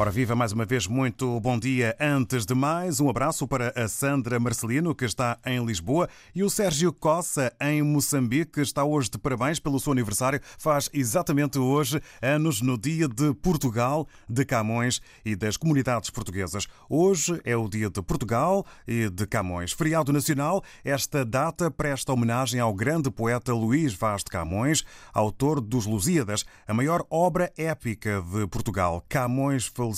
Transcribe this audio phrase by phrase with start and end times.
[0.00, 1.94] Ora, viva mais uma vez, muito bom dia.
[2.00, 6.48] Antes de mais, um abraço para a Sandra Marcelino, que está em Lisboa, e o
[6.48, 10.40] Sérgio Coça, em Moçambique, que está hoje de parabéns pelo seu aniversário.
[10.58, 16.66] Faz exatamente hoje anos no Dia de Portugal, de Camões e das comunidades portuguesas.
[16.88, 19.70] Hoje é o Dia de Portugal e de Camões.
[19.72, 25.84] Feriado nacional, esta data presta homenagem ao grande poeta Luís Vaz de Camões, autor dos
[25.84, 29.04] Lusíadas, a maior obra épica de Portugal.
[29.06, 29.89] Camões faleceu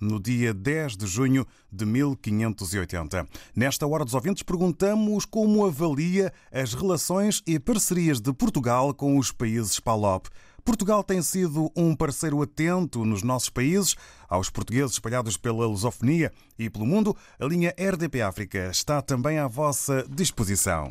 [0.00, 3.26] no dia 10 de junho de 1580.
[3.54, 9.32] Nesta Hora dos Ouvintes, perguntamos como avalia as relações e parcerias de Portugal com os
[9.32, 10.28] países PALOP.
[10.68, 13.96] Portugal tem sido um parceiro atento nos nossos países,
[14.28, 17.16] aos portugueses espalhados pela lusofonia e pelo mundo.
[17.40, 20.90] A linha RDP África está também à vossa disposição.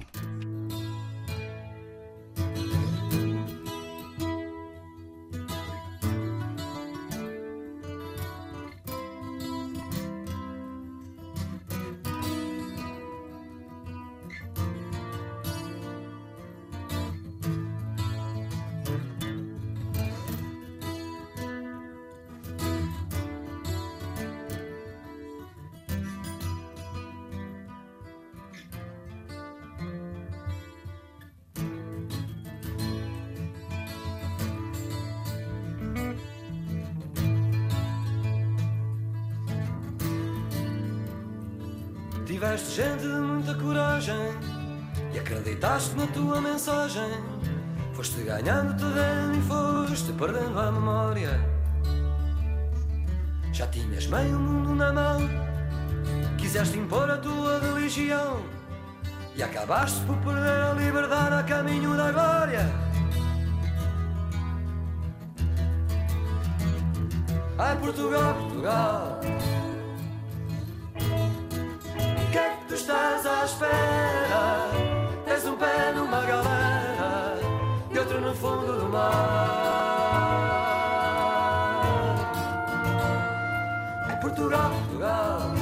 [84.28, 85.54] Portugal, Portugal.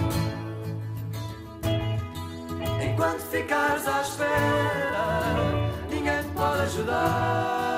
[2.82, 5.08] Enquanto ficares à espera,
[5.88, 7.76] ninguém te pode ajudar.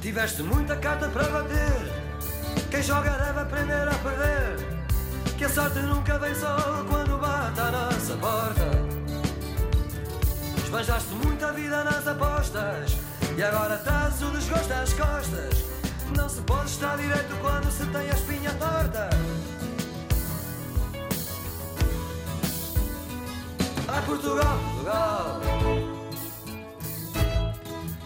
[0.00, 1.92] Tiveste muita carta para bater.
[2.70, 4.71] Quem joga deve aprender a perder.
[5.42, 6.56] Que a sorte nunca vem só
[6.88, 8.70] quando bate à nossa porta.
[10.62, 12.96] Esbanjaste muita vida nas apostas.
[13.36, 15.64] E agora traz o desgosto às costas.
[16.16, 19.10] Não se pode estar direito quando se tem a espinha torta.
[23.88, 25.40] Ai Portugal, Portugal.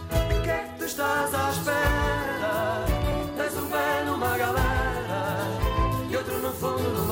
[0.09, 2.06] O que é que tu estás à espera?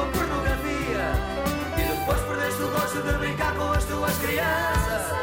[0.00, 1.12] com pornografia.
[1.76, 5.20] E depois perdeste o gosto de brincar com as tuas crianças.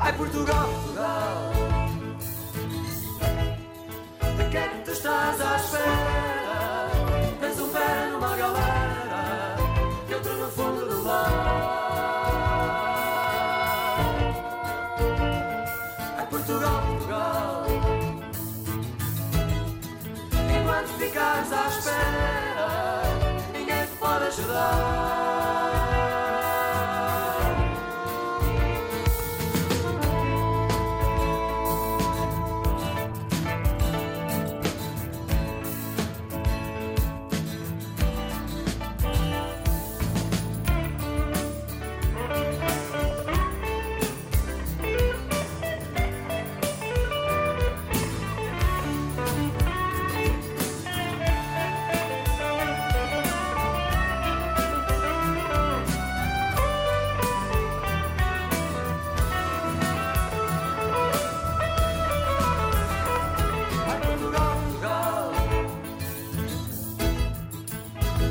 [0.00, 1.52] Ai Portugal, Portugal
[4.36, 6.90] De que é que tu estás à espera?
[7.40, 9.56] Tens um pé numa galera
[10.08, 11.81] E outro no fundo do mar.
[21.02, 23.02] ficares à espera,
[23.52, 25.11] ninguém te pode ajudar.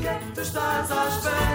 [0.02, 1.51] O que é que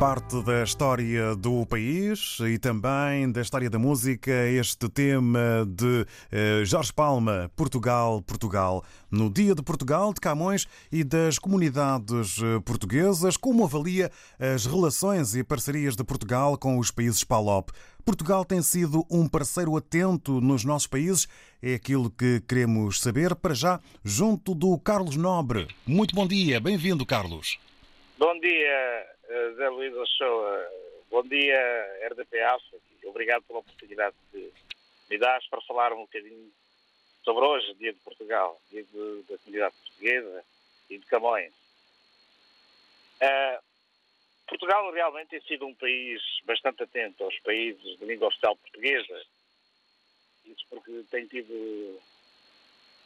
[0.00, 6.64] Parte da história do país e também da história da música, este tema de eh,
[6.64, 8.82] Jorge Palma, Portugal, Portugal.
[9.10, 15.36] No Dia de Portugal, de Camões e das comunidades eh, portuguesas, como avalia as relações
[15.36, 17.70] e parcerias de Portugal com os países PALOP?
[18.02, 21.28] Portugal tem sido um parceiro atento nos nossos países?
[21.60, 25.68] É aquilo que queremos saber para já, junto do Carlos Nobre.
[25.86, 27.58] Muito bom dia, bem-vindo, Carlos.
[28.18, 30.70] Bom dia, Zé Luís Ochoa.
[31.08, 32.78] Bom dia, RDP África.
[33.04, 34.52] Obrigado pela oportunidade que
[35.08, 36.52] me dás para falar um bocadinho
[37.24, 40.44] sobre hoje, Dia de Portugal, Dia de- da Comunidade Portuguesa
[40.88, 41.52] e de Camões.
[43.20, 43.60] Eh,
[44.48, 49.22] Portugal realmente tem sido um país bastante atento aos países de língua oficial portuguesa.
[50.44, 52.00] Isso porque tem tido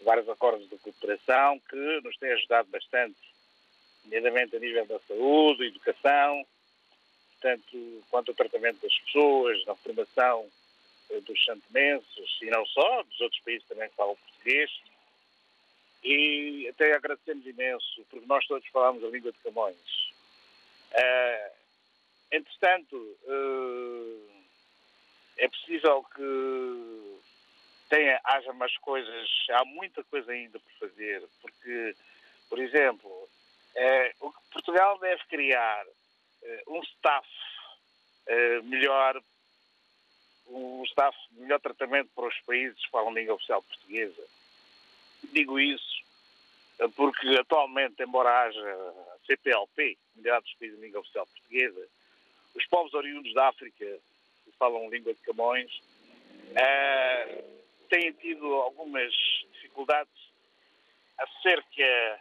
[0.00, 3.33] vários acordos de cooperação que nos têm ajudado bastante
[4.04, 6.46] nomeadamente a nível da saúde, educação,
[7.40, 10.48] tanto quanto ao tratamento das pessoas, na formação
[11.10, 14.70] eh, dos santomenses e não só, dos outros países também que falam português.
[16.02, 20.12] E até agradecemos imenso, porque nós todos falamos a língua de Camões.
[20.92, 21.52] Eh,
[22.32, 24.34] entretanto, eh,
[25.38, 27.18] é possível que
[27.88, 31.94] tenha, haja mais coisas, há muita coisa ainda por fazer, porque,
[32.48, 33.28] por exemplo,
[34.21, 35.85] o que Portugal deve criar
[36.43, 37.29] eh, um staff
[38.26, 39.21] eh, melhor,
[40.47, 44.23] um staff de melhor tratamento para os países que falam língua oficial portuguesa.
[45.32, 46.05] Digo isso
[46.79, 48.94] eh, porque atualmente, embora haja
[49.26, 51.88] CPLP, Comunidade dos Países de Língua Oficial Portuguesa,
[52.55, 53.85] os povos oriundos da África
[54.44, 55.71] que falam língua de Camões
[56.55, 57.44] eh,
[57.88, 59.12] têm tido algumas
[59.53, 60.12] dificuldades
[61.19, 62.21] acerca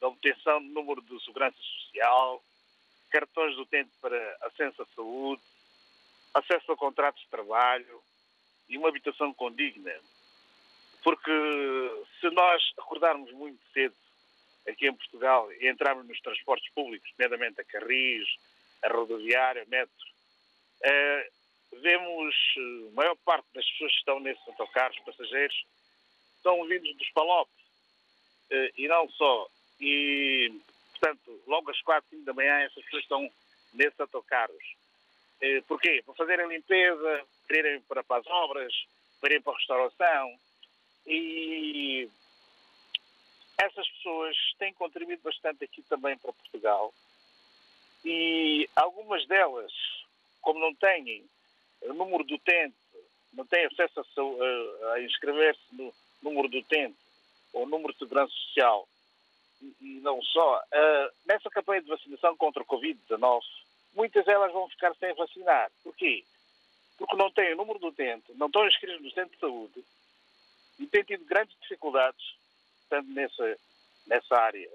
[0.00, 2.42] da obtenção de número de segurança social,
[3.10, 5.42] cartões de utente para acesso à saúde,
[6.34, 8.02] acesso a contratos de trabalho
[8.68, 9.94] e uma habitação condigna.
[11.02, 11.30] Porque
[12.20, 13.94] se nós acordarmos muito cedo
[14.68, 18.28] aqui em Portugal e entrarmos nos transportes públicos, nomeadamente a Carris,
[18.82, 20.06] a rodoviária, a metro,
[20.82, 21.30] eh,
[21.72, 25.66] vemos eh, a maior parte das pessoas que estão nesses autocarros, passageiros,
[26.42, 27.50] são vindos dos PALOP.
[28.50, 29.48] Eh, e não só.
[29.80, 30.52] E,
[30.92, 33.30] portanto, logo às quatro, cinco da manhã, essas pessoas estão
[33.72, 34.74] nesses autocarros.
[35.40, 36.02] Eh, porquê?
[36.04, 38.72] Para fazerem limpeza, para irem para, para as obras,
[39.20, 40.38] para irem para a restauração.
[41.06, 42.08] E
[43.58, 46.92] essas pessoas têm contribuído bastante aqui também para Portugal.
[48.04, 49.72] E algumas delas,
[50.40, 51.24] como não têm
[51.82, 52.76] o número do utente,
[53.32, 56.96] não têm acesso a, a- a inscrever-se no número do utente
[57.52, 58.86] ou número de segurança social,
[59.80, 63.42] e, não só, ah, nessa campanha de vacinação contra o Covid-19,
[63.94, 65.70] muitas delas vão ficar sem vacinar.
[65.82, 66.24] Porquê?
[66.96, 69.84] Porque não têm o número do utente, não estão inscritos no centro de saúde
[70.78, 72.36] e têm tido grandes dificuldades,
[72.88, 73.58] tanto nessa,
[74.06, 74.70] nessa área.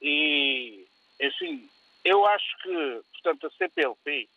[0.00, 0.86] E,
[1.20, 1.68] enfim,
[2.04, 4.28] eu acho que, portanto, a CPLP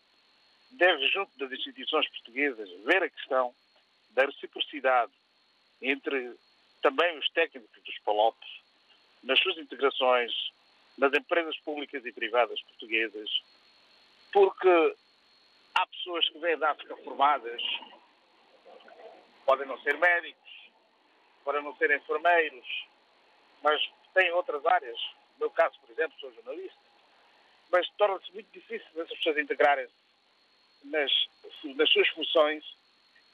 [0.71, 3.53] deve, junto das instituições portuguesas, ver a questão
[4.11, 5.11] da reciprocidade
[5.81, 6.35] entre
[6.81, 8.64] também os técnicos dos PALOPs,
[9.25, 10.31] nas suas integrações,
[10.97, 13.29] nas empresas públicas e privadas portuguesas,
[14.31, 14.95] porque
[15.75, 17.61] há pessoas que vêm da África formadas,
[19.45, 20.69] podem não ser médicos,
[21.43, 22.87] podem não ser enfermeiros,
[23.61, 23.81] mas
[24.13, 24.99] têm outras áreas.
[25.33, 26.79] No meu caso, por exemplo, sou jornalista.
[27.71, 29.93] Mas torna-se muito difícil essas pessoas integrarem-se
[30.85, 31.11] nas,
[31.75, 32.63] nas suas funções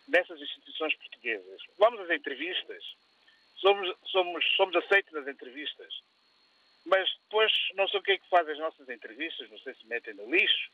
[0.08, 1.62] nessas instituições portuguesas.
[1.78, 2.84] Vamos às entrevistas,
[3.62, 5.94] somos, somos, somos aceitos nas entrevistas,
[6.86, 9.86] mas depois não sei o que é que fazem as nossas entrevistas, não sei se
[9.88, 10.70] metem no lixo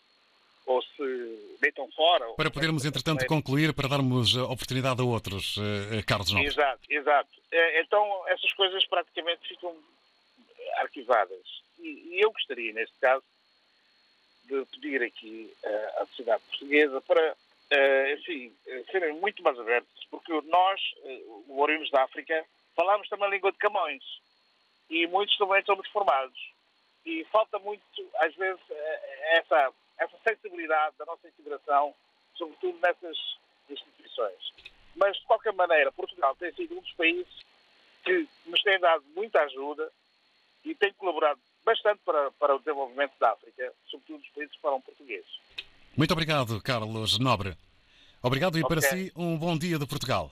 [0.65, 2.25] ou se deitam fora.
[2.33, 6.47] Para podermos, entretanto, concluir, para darmos a oportunidade a outros, eh, Carlos Nobre.
[6.47, 7.29] Exato, exato.
[7.51, 9.73] Eh, Então, essas coisas praticamente ficam
[10.79, 11.63] arquivadas.
[11.79, 13.23] E, eu gostaria, neste caso,
[14.43, 17.35] de pedir aqui eh, à sociedade portuguesa para,
[17.69, 22.45] eh, enfim, eh, serem muito mais abertos, porque nós, eh, o oriundos da África,
[22.77, 24.03] falamos também a língua de Camões
[24.89, 26.39] e muitos também somos formados.
[27.05, 27.83] E falta muito,
[28.19, 31.93] às vezes, eh, essa, essa sensibilidade da nossa integração,
[32.35, 33.17] sobretudo nessas
[33.69, 34.53] instituições.
[34.95, 37.27] Mas, de qualquer maneira, Portugal tem sido um dos países
[38.03, 39.91] que nos tem dado muita ajuda
[40.63, 44.81] e tem colaborado bastante para, para o desenvolvimento da África, sobretudo os países que falam
[44.81, 45.25] português.
[45.95, 47.55] Muito obrigado, Carlos Nobre.
[48.21, 48.89] Obrigado e para Ok.
[48.89, 50.31] si um bom dia de Portugal.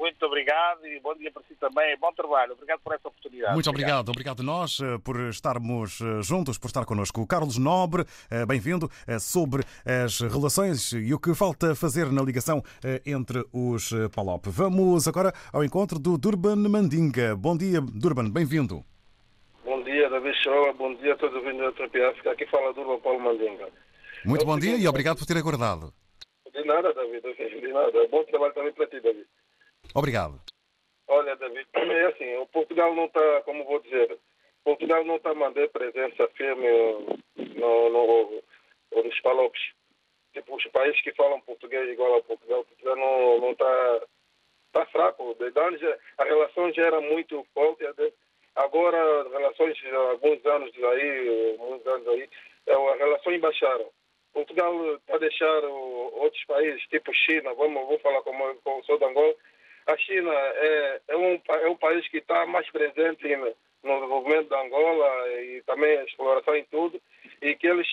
[0.00, 1.94] Muito obrigado e bom dia para si também.
[1.98, 2.54] Bom trabalho.
[2.54, 3.52] Obrigado por essa oportunidade.
[3.52, 7.26] Muito obrigado, obrigado a nós eh, por estarmos eh, juntos, por estar connosco.
[7.26, 8.88] Carlos Nobre, eh, bem-vindo,
[9.20, 12.62] sobre as relações e o que falta fazer na ligação
[13.04, 14.46] entre os PALOP.
[14.48, 17.36] Vamos agora ao encontro do Durban Mandinga.
[17.36, 18.82] Bom dia, Durban, bem-vindo.
[19.62, 20.72] Bom dia, David Shoa.
[20.72, 22.32] Bom dia a todos os vindos da Tropi África.
[22.32, 23.68] Aqui fala Durba Paulo Mandinga.
[24.24, 25.92] Muito bom dia e obrigado por ter aguardado.
[26.54, 27.20] De nada, David.
[27.20, 28.08] De nada.
[28.10, 29.26] Bom trabalho também para ti, David.
[29.94, 30.40] Obrigado.
[31.08, 34.18] Olha, David, é assim, o Portugal não está, como vou dizer,
[34.64, 36.68] Portugal não está a mandar presença firme
[37.56, 38.42] no, no,
[39.02, 39.60] nos palopes.
[40.32, 44.00] Tipo, os países que falam português igual a Portugal, Portugal não está
[44.72, 45.34] tá fraco.
[45.34, 45.82] De antes,
[46.18, 47.84] a relação já era muito forte.
[47.86, 48.12] até-
[48.54, 52.28] Agora, relações, alguns anos aí, alguns anos aí,
[52.66, 53.90] eh, as relações baixaram.
[54.32, 59.04] Portugal está a deixar outros países, tipo China, vamos, vou falar como, como sou de
[59.04, 59.34] Angola,
[59.92, 63.54] a China é, é, um, é um país que está mais presente no,
[63.94, 67.00] desenvolvimento da Angola e também a exploração em tudo.
[67.42, 67.86] E que eles,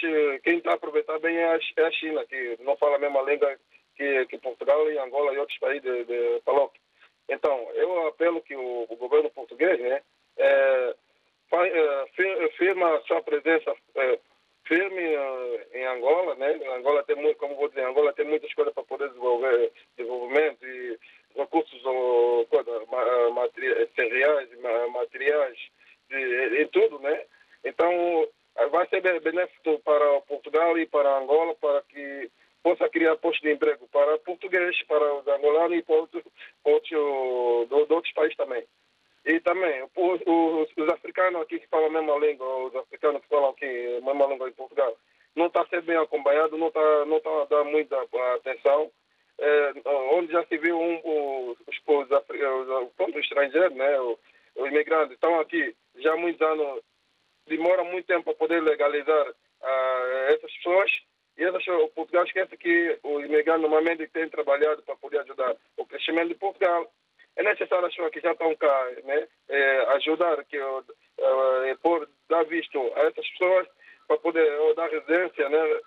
[0.44, 3.22] quem está a aproveitar bem é a, é a China, que não fala a mesma
[3.22, 3.58] língua
[3.96, 6.42] que, que Portugal e Angola e outros países de, de.
[7.30, 10.02] Então, eu apelo que o, o governo português né,
[10.38, 10.96] eh,
[12.16, 14.20] fir- firma a sua presença eh,
[14.66, 16.60] firme eh, em Angola, né?
[16.76, 21.00] Angola tem muito, como vou dizer, Angola tem muitas coisas para poder desenvolver desenvolvimento e
[21.38, 25.58] recursos ou coisa, ma- materi- cereais, ma- materiais,
[26.10, 27.24] de, em tudo, né?
[27.64, 28.28] Então
[28.72, 32.30] vai ser be- benéfico para Portugal e para Angola para que
[32.64, 36.24] possa criar postos de emprego para portugueses, para os angolanos e para outros,
[36.64, 38.64] outros, outros países também.
[39.26, 43.28] E também, os, os, os africanos aqui que falam a mesma língua, os africanos que
[43.28, 44.98] falam aqui a mesma língua em Portugal,
[45.36, 47.98] não está ser bem acompanhado, não está não tá dar muita
[48.36, 48.90] atenção.
[49.40, 49.74] É,
[50.14, 54.18] onde já se viu um, os, os, os, afri- os, pronto, os estrangeiros, né, os,
[54.68, 56.82] imigrantes, estão aqui já há muitos anos,
[57.46, 60.92] demora muito tempo para poder legalizar ah, essas pessoas.
[61.38, 65.86] E essas, o Portugal esquece que os imigrantes normalmente têm trabalhado para poder ajudar o
[65.86, 66.92] crescimento de Portugal
[67.38, 72.44] é necessário as pessoas que já estão cá né, eh, ajudar, que, eh, por dar
[72.46, 73.68] visto a essas pessoas
[74.08, 75.82] para poder dar residência, né, eh,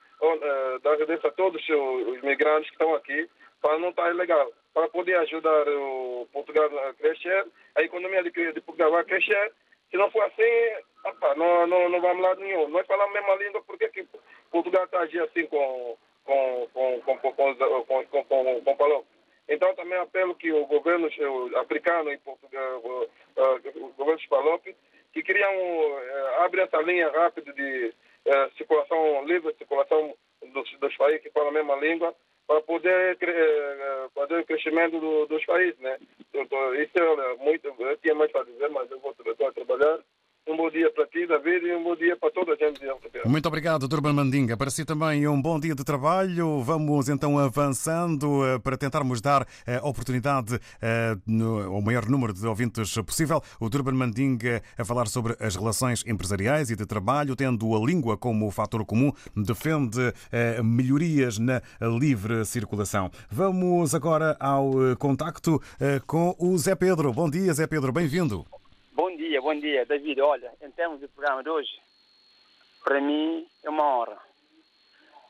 [0.83, 3.29] dar residência a todos os, os migrantes que estão aqui,
[3.61, 7.47] para não estar ilegal, para poder ajudar o Portugal a crescer,
[7.77, 9.53] a economia de, de Portugal vai crescer.
[9.91, 12.69] Se não for assim, opa, não, não, não vamos lá nenhum.
[12.69, 14.07] Nós falamos a mesma língua, porque que
[14.51, 19.07] Portugal está agindo assim com, com, com, com, com, com, com, com, com, com Palop?
[19.49, 24.65] Então, também apelo que o governo eh, africano e Portugal, o, eh, o governo Palop,
[25.13, 27.93] que criam, eh, abre essa linha rápida de
[28.27, 30.15] eh, circulação livre, circulação
[30.53, 32.15] dos, dos países que falam a mesma língua,
[32.47, 35.99] para poder eh, fazer o crescimento do, dos países, né?
[36.35, 40.01] Então, Isso é muito, eu tinha mais para dizer, mas eu vou, eu vou trabalhar.
[40.49, 43.29] Um bom dia para ti, David, e um bom dia para toda a gente de
[43.29, 44.57] Muito obrigado, Durban Mandinga.
[44.57, 46.63] Para si também um bom dia de trabalho.
[46.63, 51.17] Vamos então avançando eh, para tentarmos dar eh, oportunidade eh,
[51.67, 53.43] ao maior número de ouvintes possível.
[53.61, 58.17] O Durban Mandinga a falar sobre as relações empresariais e de trabalho, tendo a língua
[58.17, 60.13] como fator comum, defende
[60.65, 63.11] melhorias na livre circulação.
[63.31, 65.61] Vamos agora ao contacto
[66.07, 67.13] com o Zé Pedro.
[67.13, 68.47] Bom dia, Zé Pedro, bem-vindo.
[69.01, 70.21] Bom dia, bom dia, David.
[70.21, 71.81] Olha, em termos de programa de hoje,
[72.85, 74.19] para mim é uma honra.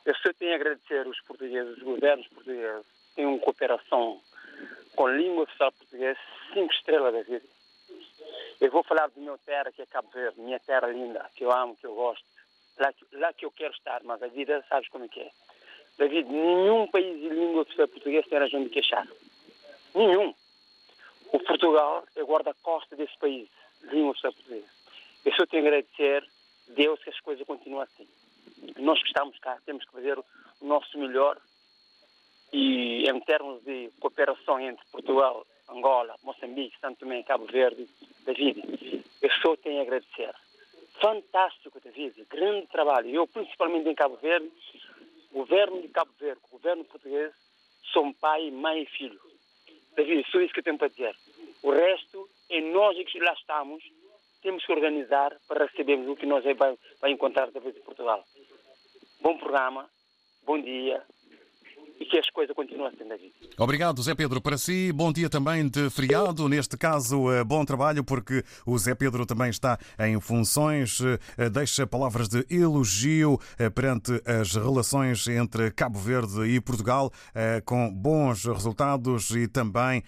[0.05, 2.85] Eu só tenho a agradecer os portugueses, os governos portugueses,
[3.15, 4.19] têm uma cooperação
[4.93, 6.19] com a língua oficial portuguesa,
[6.53, 7.45] cinco estrelas, David.
[8.59, 11.51] Eu vou falar da minha terra, que é Cabo Verde, minha terra linda, que eu
[11.53, 12.25] amo, que eu gosto.
[12.77, 15.31] Lá que, lá que eu quero estar, mas a vida sabes como é que é.
[15.97, 19.07] David, nenhum país de língua oficial portuguesa tem razão de queixar.
[19.95, 20.35] Nenhum.
[21.31, 23.47] O Portugal é guarda-costa desse país,
[23.83, 24.69] língua oficial portuguesa.
[25.25, 28.07] Eu só tenho a agradecer a Deus que as coisas continuam assim.
[28.77, 30.25] Nós que estamos cá temos que fazer o
[30.61, 31.37] nosso melhor
[32.53, 37.87] e em termos de cooperação entre Portugal, Angola, Moçambique, Santo Tomé Cabo Verde,
[38.25, 40.33] David, eu só tenho a agradecer.
[40.99, 43.09] Fantástico, David, grande trabalho.
[43.09, 44.51] Eu, principalmente em Cabo Verde,
[45.31, 47.33] governo de Cabo Verde, governo português,
[47.93, 49.19] são pai, mãe e filho.
[49.95, 51.15] David, só isso que eu tenho para dizer.
[51.63, 53.83] O resto é nós que lá estamos,
[54.41, 56.55] temos que organizar para recebermos o que nós vai,
[56.99, 58.23] vai encontrar depois de Portugal.
[59.21, 59.89] Bom programa,
[60.43, 61.01] bom dia,
[62.11, 63.31] que as coisas continuem assim, David.
[63.57, 64.41] Obrigado, Zé Pedro.
[64.41, 66.49] Para si, bom dia também de feriado.
[66.49, 70.99] Neste caso, eh, bom trabalho, porque o Zé Pedro também está em funções.
[71.37, 77.11] Eh, deixa palavras de elogio eh, perante as relações entre Cabo Verde e Portugal,
[77.63, 80.03] com bons resultados e também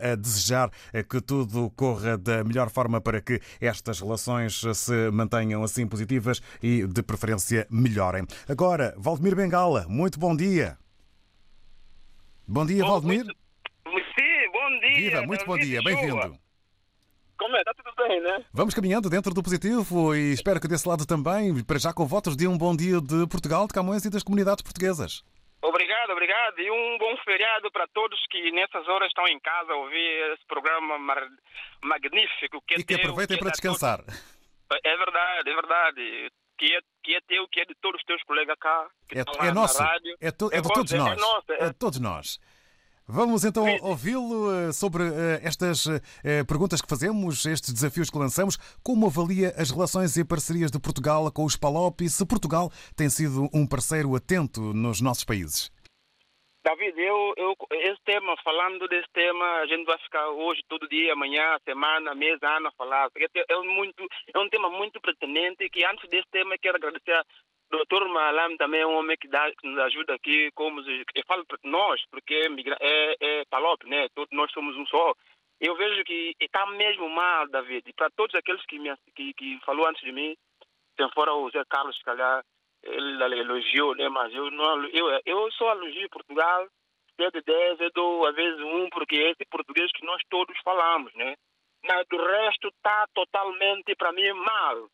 [0.00, 0.70] a desejar
[1.10, 6.86] que tudo corra da melhor forma para que estas relações se mantenham assim positivas e,
[6.86, 8.26] de preferência, melhorem.
[8.48, 10.78] Agora, Valdemir Bengala, muito bom dia.
[12.50, 13.26] Bom dia, Bom, Valdemir.
[13.84, 14.96] Muito, sim, bom dia.
[14.96, 16.38] Viva, muito bom dia, bem-vindo.
[17.36, 17.60] Como é?
[17.60, 18.42] Está tudo bem, né?
[18.54, 22.34] Vamos caminhando dentro do positivo e espero que desse lado também, para já com votos
[22.34, 25.22] de um bom dia de Portugal, de Camões e das comunidades portuguesas.
[25.60, 26.58] Obrigado, obrigado.
[26.58, 30.46] E um bom feriado para todos que nessas horas estão em casa a ouvir esse
[30.46, 30.96] programa
[31.82, 32.62] magnífico.
[32.66, 34.00] Que e que aproveitem para descansar.
[34.82, 36.30] É verdade, é verdade.
[36.58, 38.88] Que é, que é teu, que é de todos os teus colegas cá.
[39.08, 40.16] Que É, estão é nosso, rádio.
[40.20, 41.20] é, to- é de todos é, nós.
[41.48, 41.64] É é.
[41.64, 42.38] É de todos nós.
[43.10, 45.86] Vamos então ouvi-lo eh, sobre eh, estas
[46.22, 48.58] eh, perguntas que fazemos, estes desafios que lançamos.
[48.82, 53.08] Como avalia as relações e parcerias de Portugal com os PALOP e se Portugal tem
[53.08, 55.70] sido um parceiro atento nos nossos países?
[56.68, 61.14] David, eu, eu, esse tema, falando desse tema, a gente vai ficar hoje, todo dia,
[61.14, 63.08] amanhã, semana, mês, ano a falar.
[63.16, 67.24] É, muito, é um tema muito pertinente que antes desse tema quero agradecer ao
[67.70, 71.46] doutor Malam também é um homem que, dá, que nos ajuda aqui, como eu falo
[71.64, 74.06] nós, porque é, é, é Palop, né?
[74.14, 75.14] Todos nós somos um só.
[75.58, 79.88] Eu vejo que está mesmo mal, David, para todos aqueles que, me, que, que falou
[79.88, 80.36] antes de mim,
[80.98, 82.44] tem fora o Zé Carlos, se calhar,
[82.82, 84.08] ele elogiou, né?
[84.08, 86.66] Mas eu não eu, eu só elogio Portugal,
[87.16, 90.22] se é de 10, eu dou às vezes um, porque é esse português que nós
[90.30, 91.34] todos falamos, né?
[91.84, 94.88] Mas do resto está totalmente, para mim, mal.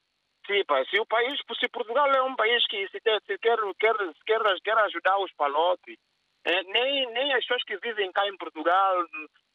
[0.46, 3.96] Sim, se o país, se Portugal é um país que se, quer, se quer, quer,
[4.26, 5.96] quer, quer ajudar os palopes,
[6.44, 9.06] é, nem, nem as pessoas que vivem cá em Portugal,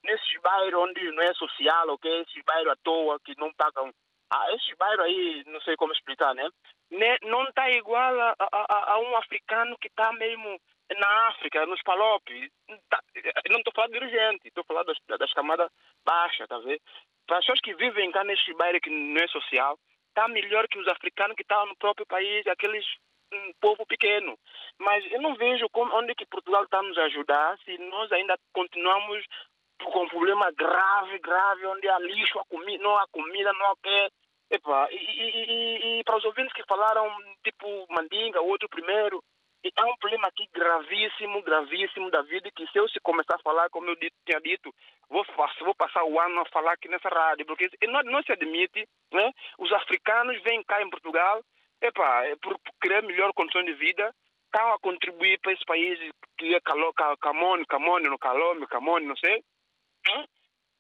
[0.04, 2.22] nesses bairros onde não é social, ok?
[2.22, 3.92] Esses bairros à toa que não pagam.
[4.32, 6.48] Ah, esses bairros aí, não sei como explicar, né?
[6.92, 10.60] Ne- não está igual a, a, a- um africano que está mesmo
[10.98, 12.50] na África, nos palopes.
[12.90, 13.04] Tá-
[13.50, 15.70] não estou falando de dirigente, estou falando das, das camadas
[16.06, 16.82] baixas, tá vendo?
[17.26, 19.78] Para as pessoas que vivem cá nesse bairro que não é social,
[20.10, 22.86] está melhor que os africanos que estão no próprio país, aqueles
[23.32, 24.38] um povo pequeno.
[24.80, 29.24] Mas eu não vejo como, onde que Portugal está nos ajudar se nós ainda continuamos
[29.86, 33.76] com um problema grave, grave, onde há lixo, há comida, não há comida, não há
[33.78, 34.10] pé.
[34.52, 37.08] Epa, e, e- e- e- para os ouvintes que falaram,
[37.44, 39.24] tipo Mandinga, outro primeiro,
[39.64, 43.44] e há um problema aqui gravíssimo, gravíssimo da vida, que se eu se começar a
[43.44, 44.74] falar, como eu dito- tinha dito,
[45.10, 45.24] vou,
[45.62, 49.32] vou passar o ano a falar aqui nessa rádio, porque não, não se admite, né?
[49.60, 51.44] Os africanos vêm cá em Portugal,
[51.82, 54.12] epa, é por por querer melhor condição de vida,
[54.46, 56.00] estão a contribuir para esse país
[56.38, 59.44] que é calo- ca- Camone, Camone, no Calome, Camone, não sei,
[60.08, 60.26] hein?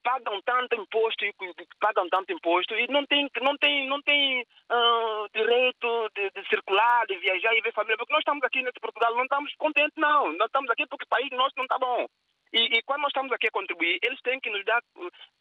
[0.03, 1.34] pagam tanto imposto e
[1.79, 7.05] pagam tanto imposto e não tem não tem não tem ah, direito de, de circular
[7.08, 10.32] de viajar e ver família porque nós estamos aqui nesse Portugal não estamos contentes não
[10.34, 12.05] nós estamos aqui porque o país nosso não está bom
[12.53, 14.82] e, e quando nós estamos aqui a contribuir eles têm que nos dar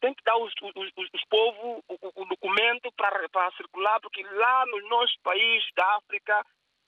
[0.00, 4.22] têm que dar os os, os, os povos o, o- documento para para circular porque
[4.24, 6.44] lá nos nossos países da África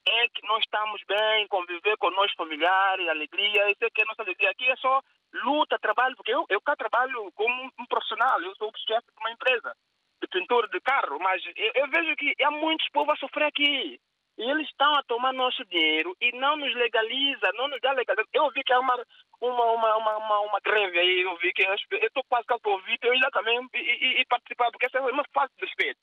[0.09, 4.07] é que nós estamos bem, conviver com nós familiares, alegria, isso é que é a
[4.09, 4.51] nossa alegria.
[4.51, 5.01] Aqui é só
[5.33, 9.21] luta, trabalho, porque eu, eu cá trabalho como um, profissional, eu sou o chefe de
[9.21, 9.75] uma empresa
[10.21, 14.01] de pintura de carro, mas eu, eu vejo que há muitos povos a sofrer aqui.
[14.39, 18.31] E eles estão a tomar nosso dinheiro e não nos legaliza, não nos dá legalização.
[18.33, 18.97] Eu vi que há uma,
[19.41, 22.59] uma, uma, uma, uma, uma greve aí, eu vi que eu estou quase que a
[22.65, 25.99] ouvir, eu ia também e, e, e participar, porque essa é uma fase de respeito.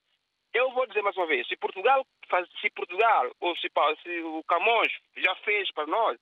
[0.54, 3.68] Eu vou dizer mais uma vez, se Portugal, faz, se Portugal ou se,
[4.02, 6.16] se o Camões já fez para nós,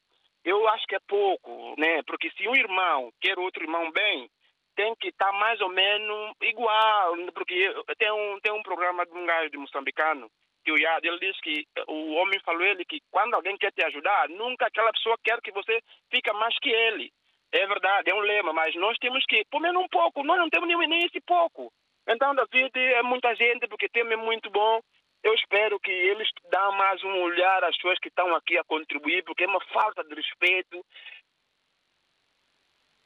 [0.47, 2.03] eu acho que é pouco, né?
[2.07, 4.31] Porque se um irmão quer outro irmão bem,
[4.77, 9.27] tem que estar mais ou menos igual, porque tem um, tem um programa de um
[9.27, 10.31] gajo de moçambicano
[10.65, 14.67] Tioiado, ele disse que o homem falou ele que quando alguém quer te ajudar, nunca
[14.67, 15.81] aquela pessoa quer que você
[16.11, 17.11] fica mais que ele.
[17.53, 20.51] É verdade, é um lema, mas nós temos que, pelo menos um pouco, nós não
[20.51, 21.73] temos nem, nem esse pouco.
[22.09, 24.81] Então, David, é muita gente, porque o tema é muito bom.
[25.23, 29.25] Eu espero que eles dão mais um olhar às pessoas que estão aqui a contribuir,
[29.25, 30.85] porque é uma falta de respeito.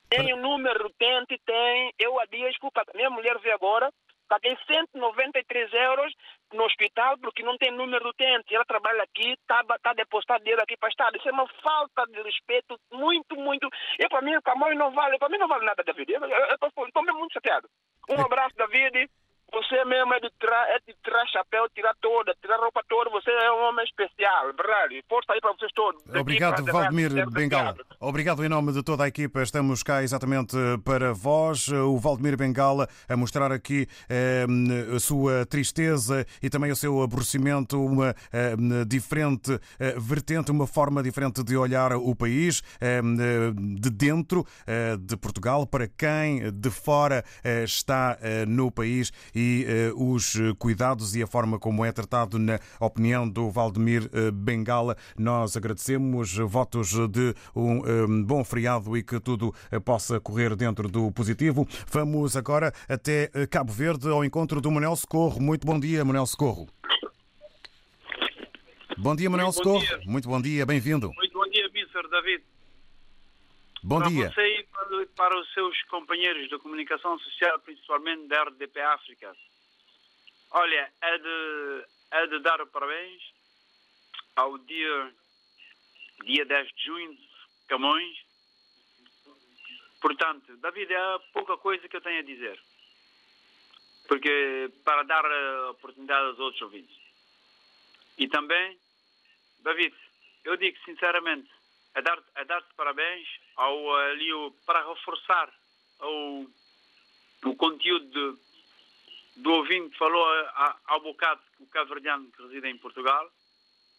[0.08, 1.92] Tem o número, tente, tem.
[1.98, 3.90] Eu há dias, desculpa, minha mulher veio agora,
[4.28, 6.12] paguei 193 euros
[6.52, 8.54] no hospital porque não tem número do utente.
[8.54, 11.16] Ela trabalha aqui, está tá depositado dinheiro aqui para o Estado.
[11.16, 13.68] Isso é uma falta de respeito muito, muito.
[13.98, 16.12] Eu, para mim, o Camões não vale, para mim não vale nada, David.
[16.12, 16.20] Eu
[16.54, 17.68] estou muito chateado.
[18.08, 19.08] Um abraço, David.
[19.52, 23.10] Você mesmo é de tirar, é de tirar chapéu, tirar toda, tirar roupa toda.
[23.10, 25.04] Você é um homem especial, verdade.
[25.08, 26.02] Força aí para vocês todos.
[26.14, 27.76] Obrigado, Valdemir Bengala.
[27.98, 29.42] Obrigado em nome de toda a equipa.
[29.42, 31.68] Estamos cá exatamente para vós.
[31.68, 34.46] O Valdemir Bengala a mostrar aqui eh,
[34.94, 38.54] a sua tristeza e também o seu aborrecimento, uma eh,
[38.86, 43.00] diferente eh, vertente, uma forma diferente de olhar o país, eh,
[43.78, 49.39] de dentro eh, de Portugal, para quem de fora eh, está no país e
[49.94, 54.96] os cuidados e a forma como é tratado na opinião do Valdemir Bengala.
[55.18, 61.66] Nós agradecemos votos de um bom feriado e que tudo possa correr dentro do positivo.
[61.90, 65.40] Vamos agora até Cabo Verde ao encontro do Manuel Socorro.
[65.40, 66.68] Muito bom dia, Manuel Socorro.
[68.98, 69.80] Bom dia, Manuel Socorro.
[69.80, 70.00] dia.
[70.04, 71.10] Muito bom dia, bem-vindo.
[71.14, 72.08] Muito bom dia, Mr.
[72.10, 72.42] David.
[73.82, 74.30] Bom para dia.
[74.30, 79.34] você e para, para os seus companheiros da comunicação social, principalmente da RDP África.
[80.50, 83.22] Olha, é de, é de dar parabéns
[84.36, 85.14] ao dia,
[86.24, 87.18] dia 10 de junho
[87.68, 88.18] Camões.
[90.00, 92.60] Portanto, David, é pouca coisa que eu tenho a dizer.
[94.08, 95.24] Porque para dar
[95.70, 96.96] oportunidade aos outros ouvintes.
[98.18, 98.78] E também,
[99.60, 99.94] David,
[100.44, 101.48] eu digo sinceramente,
[101.94, 103.26] a dar a dar-te parabéns
[103.56, 105.52] ao ali o- para reforçar
[106.00, 106.46] o,
[107.44, 112.68] o conteúdo de, do ouvinte que falou a- a- ao bocado o cabo-verdiano que reside
[112.68, 113.30] em Portugal.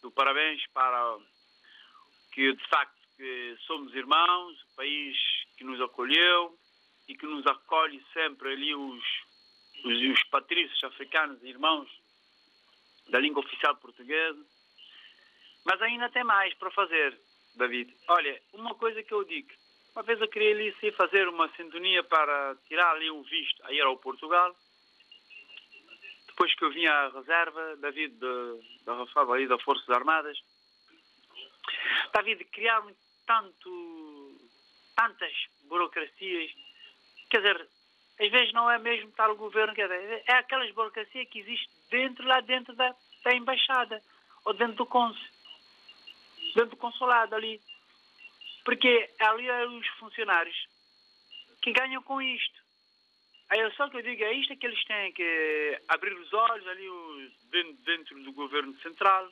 [0.01, 1.17] Do parabéns para
[2.33, 5.17] que de facto que somos irmãos, o país
[5.57, 6.57] que nos acolheu
[7.07, 9.03] e que nos acolhe sempre ali os,
[9.83, 11.87] os, os patrícios africanos, irmãos
[13.09, 14.43] da língua oficial portuguesa.
[15.65, 17.15] Mas ainda tem mais para fazer,
[17.55, 17.93] David.
[18.07, 19.49] Olha, uma coisa que eu digo.
[19.95, 23.73] Uma vez eu queria ali sim, fazer uma sintonia para tirar ali o visto a
[23.73, 24.55] ir ao Portugal.
[26.27, 28.17] Depois que eu vim à reserva, David,
[28.85, 30.41] da Rafael ali das Forças Armadas.
[32.13, 32.95] David, criaram
[33.27, 34.37] tanto,
[34.95, 35.33] tantas
[35.63, 36.51] burocracias.
[37.29, 37.67] Quer dizer,
[38.19, 41.69] às vezes não é mesmo estar o governo, quer dizer, é aquelas burocracias que existem
[41.89, 44.01] dentro, lá dentro da, da embaixada,
[44.45, 45.30] ou dentro do cônsul,
[46.53, 47.61] dentro do consulado ali.
[48.63, 50.55] Porque ali é os funcionários
[51.61, 52.61] que ganham com isto.
[53.49, 56.87] Aí só que eu digo, é isto que eles têm que abrir os olhos ali
[57.83, 59.29] dentro do governo central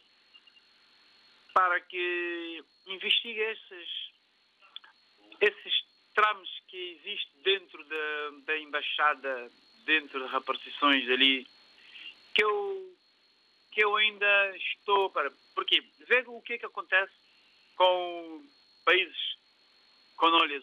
[1.53, 3.89] para que investigue esses,
[5.39, 9.51] esses tramos que existem dentro da, da embaixada,
[9.85, 11.47] dentro das repartições ali,
[12.33, 12.93] que eu,
[13.79, 15.31] que eu ainda estou para.
[15.55, 17.13] Porque vê o que é que acontece
[17.77, 18.45] com
[18.83, 19.17] países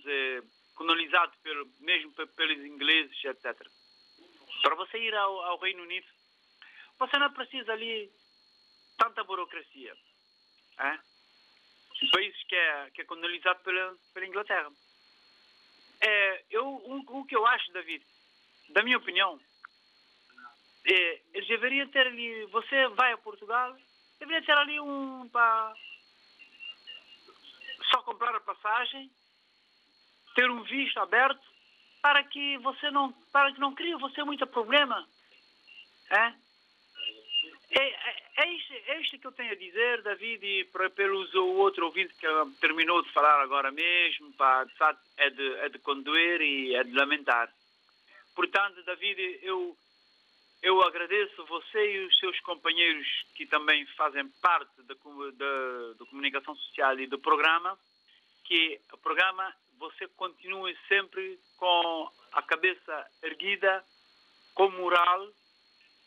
[0.07, 0.43] eh,
[0.75, 3.57] colonizados pelo, mesmo pe- pelos ingleses, etc.
[4.61, 6.07] Para você ir ao, ao Reino Unido,
[6.99, 8.13] você não precisa ali
[8.99, 9.97] tanta burocracia.
[10.79, 10.99] É?
[12.03, 14.71] Um país que é, que é colonizado pela, pela Inglaterra.
[16.03, 18.05] É, eu, o, o que eu acho, David,
[18.69, 19.41] da minha opinião,
[20.87, 22.45] é, eles deveriam ter ali.
[22.47, 23.77] Você vai a Portugal,
[24.19, 25.29] deveria ter ali um.
[25.29, 25.75] Para,
[27.91, 29.11] só comprar a passagem,
[30.35, 31.41] ter um visto aberto,
[32.01, 33.13] para que você não.
[33.33, 35.07] para que não crie você muito problema.
[36.11, 36.33] É?
[37.69, 40.89] É, é, é, isto, é isto que eu tenho a dizer, David, e para,
[41.35, 44.65] o outro ouvinte que ah, terminou de falar agora mesmo, pá,
[45.17, 47.53] é de, é de condoer e é de lamentar.
[48.37, 49.77] Portanto, David, eu,
[50.67, 56.57] eu agradeço você e os seus companheiros que também fazem parte da, da, da comunicação
[56.57, 57.79] social e do programa,
[58.43, 63.85] que o programa você continue sempre com a cabeça erguida,
[64.55, 65.29] com moral,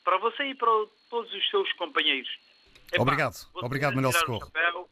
[0.03, 0.67] para você e para
[1.09, 2.29] todos os seus companheiros.
[2.91, 3.35] Epá, Obrigado.
[3.53, 4.45] Obrigado, Manuel o Socorro.
[4.47, 4.89] chapéu.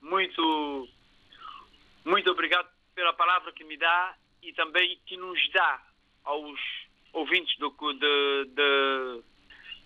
[0.00, 0.88] Muito,
[2.02, 5.82] muito obrigado pela palavra que me dá e também que nos dá
[6.24, 6.58] aos
[7.12, 9.22] ouvintes do, de, de,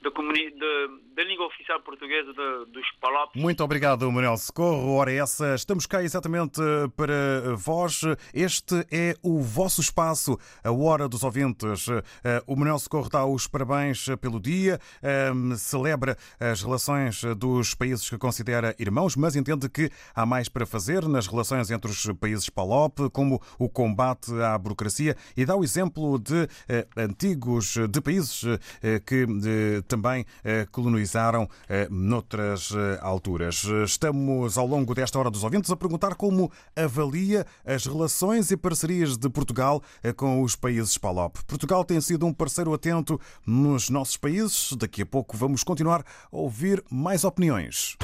[0.02, 3.40] da, da- língua oficial portuguesa da- dos Palopes.
[3.42, 4.94] Muito obrigado, Manuel Socorro.
[4.94, 6.60] Ora, essa, estamos cá exatamente
[6.96, 8.02] para vós.
[8.32, 11.88] Este é o vosso espaço, a Hora dos Ouvintes.
[12.22, 18.08] Eh, O Manuel Socorro dá os parabéns pelo dia, eh, celebra as relações dos países
[18.08, 22.48] que considera irmãos, mas entende que há mais para fazer nas relações entre os países
[22.48, 28.44] PALOP, como o combate à burocracia, e dá o exemplo de eh, antigos, de países
[28.82, 33.64] eh, que eh, também eh, colonizaram eh, noutras eh, alturas.
[33.84, 39.16] Estamos, ao longo desta Hora dos Ouvintes, a perguntar como avalia as relações e parcerias
[39.16, 39.82] de Portugal
[40.16, 41.38] com os países PALOP.
[41.46, 44.72] Portugal tem sido um parceiro atento nos nossos países.
[44.72, 47.96] Daqui a pouco vamos continuar a ouvir mais opiniões.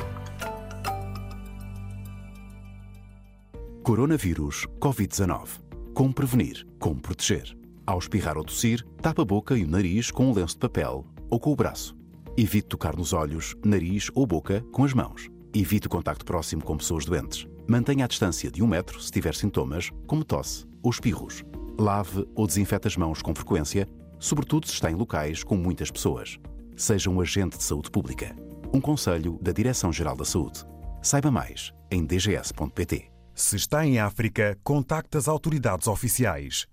[3.83, 5.49] Coronavírus Covid-19.
[5.92, 6.66] Como prevenir?
[6.79, 7.57] Como proteger?
[7.85, 11.05] Ao espirrar ou tossir, tapa a boca e o nariz com um lenço de papel
[11.33, 11.97] ou com o braço.
[12.37, 15.31] Evite tocar nos olhos, nariz ou boca com as mãos.
[15.55, 17.49] Evite o contacto próximo com pessoas doentes.
[17.66, 21.42] Mantenha a distância de um metro se tiver sintomas, como tosse ou espirros.
[21.79, 26.38] Lave ou desinfete as mãos com frequência, sobretudo se está em locais com muitas pessoas.
[26.77, 28.37] Seja um agente de saúde pública.
[28.71, 30.66] Um conselho da Direção-Geral da Saúde.
[31.01, 33.11] Saiba mais em dgs.pt.
[33.35, 36.66] Se está em África, contacte as autoridades oficiais.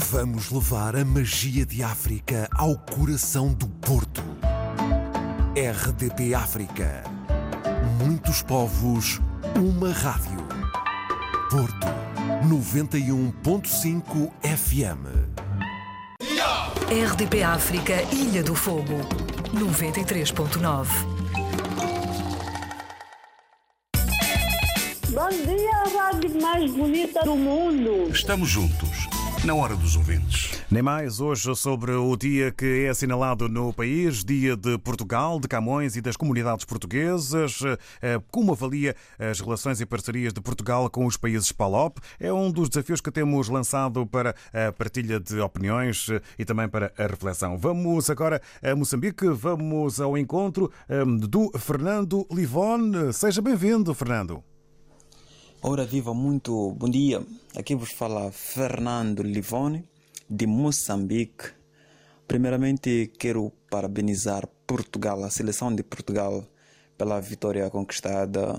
[0.00, 4.22] Vamos levar a magia de África ao coração do Porto.
[5.56, 7.02] RDP África.
[7.98, 9.20] Muitos povos,
[9.56, 10.38] uma rádio.
[11.50, 11.88] Porto
[12.46, 15.08] 91.5 FM.
[16.88, 19.00] RDP África, Ilha do Fogo,
[19.52, 20.86] 93.9.
[25.08, 28.08] Bom dia, a rádio mais bonita do mundo.
[28.12, 29.07] Estamos juntos,
[29.48, 30.62] na hora dos ouvintes.
[30.70, 35.48] Nem mais hoje sobre o dia que é assinalado no país, Dia de Portugal, de
[35.48, 37.62] Camões e das comunidades portuguesas.
[38.02, 41.98] Eh, Como avalia as relações e parcerias de Portugal com os países PALOP?
[42.20, 46.68] É um dos desafios que temos lançado para a partilha de opiniões eh, e também
[46.68, 47.56] para a reflexão.
[47.56, 53.14] Vamos agora a Moçambique, vamos ao encontro eh, do Fernando Livone.
[53.14, 54.44] Seja bem-vindo, Fernando.
[55.60, 57.20] Ora viva, muito bom dia.
[57.56, 59.84] Aqui vos fala Fernando Livone,
[60.30, 61.50] de Moçambique.
[62.28, 66.46] Primeiramente, quero parabenizar Portugal, a seleção de Portugal,
[66.96, 68.56] pela vitória conquistada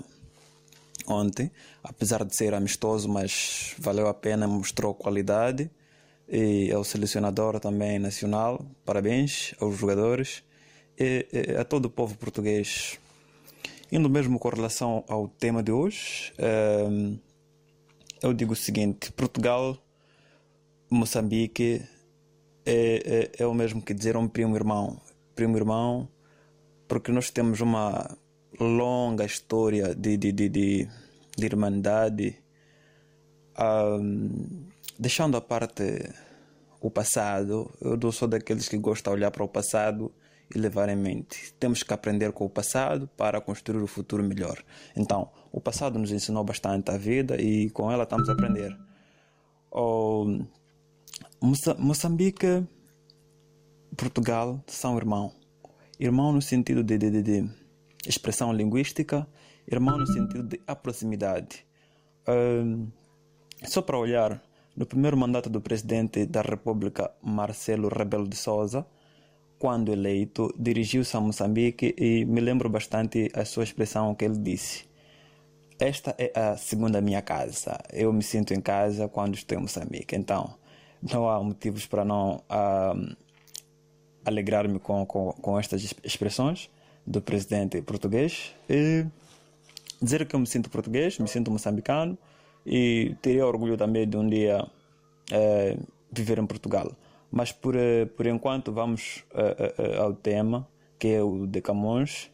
[1.07, 1.49] ontem.
[1.81, 5.71] Apesar de ser amistoso, mas valeu a pena, mostrou qualidade.
[6.27, 10.43] E ao selecionador também nacional, parabéns aos jogadores
[10.97, 11.25] e
[11.57, 12.99] a todo o povo português.
[13.91, 17.17] Indo mesmo com relação ao tema de hoje, ehm,
[18.21, 19.77] eu digo o seguinte: Portugal,
[20.89, 21.81] Moçambique
[22.65, 25.01] é, é, é o mesmo que dizer um primo irmão.
[25.35, 26.07] Primo irmão,
[26.87, 28.17] porque nós temos uma
[28.59, 30.87] longa história de, de, de, de,
[31.37, 32.37] de irmandade,
[33.61, 35.83] Ahm, deixando à parte
[36.79, 40.13] o passado, eu sou daqueles que gostam de olhar para o passado
[40.53, 41.53] e levar em mente.
[41.59, 44.63] Temos que aprender com o passado para construir o futuro melhor.
[44.95, 48.75] Então, o passado nos ensinou bastante a vida e com ela estamos a aprender.
[49.71, 50.25] Oh,
[51.41, 52.63] Moça- Moçambique,
[53.95, 55.31] Portugal são irmão.
[55.99, 57.49] Irmão no sentido de, de, de, de
[58.07, 59.27] expressão linguística,
[59.69, 61.65] irmão no sentido de proximidade.
[62.27, 62.87] Ahm,
[63.65, 64.41] só para olhar,
[64.75, 68.85] no primeiro mandato do presidente da República, Marcelo Rebelo de Souza,
[69.59, 74.85] quando eleito, dirigiu-se a Moçambique e me lembro bastante a sua expressão que ele disse.
[75.77, 77.77] Esta é a segunda minha casa.
[77.91, 80.15] Eu me sinto em casa quando estou em Moçambique.
[80.15, 80.55] Então,
[81.01, 82.95] não há motivos para não ah,
[84.25, 86.69] alegrar-me com, com, com estas exp- expressões
[87.05, 89.05] do presidente português e
[90.01, 92.17] dizer que eu me sinto português, me sinto moçambicano
[92.65, 94.65] e teria orgulho também de um dia
[95.31, 95.77] eh,
[96.11, 96.91] viver em Portugal.
[97.31, 102.31] Mas por, eh, por enquanto vamos eh, eh, ao tema, que é o de Camões.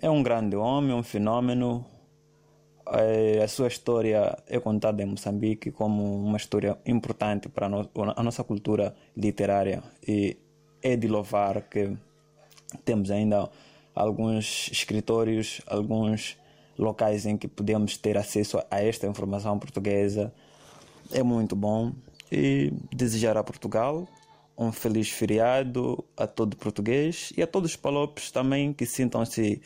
[0.00, 1.84] É um grande homem, um fenômeno.
[2.86, 8.94] A sua história é contada em Moçambique como uma história importante para a nossa cultura
[9.14, 10.38] literária e
[10.82, 11.94] é de louvar que
[12.86, 13.50] temos ainda
[13.94, 16.38] alguns escritórios, alguns
[16.78, 20.32] locais em que podemos ter acesso a esta informação portuguesa.
[21.12, 21.92] É muito bom
[22.34, 24.08] e desejar a Portugal
[24.56, 29.60] um feliz feriado a todo português e a todos os palopes também que sintam-se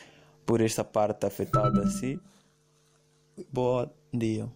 [0.47, 2.19] por esta parte afetada assim.
[3.53, 4.49] Bom dia.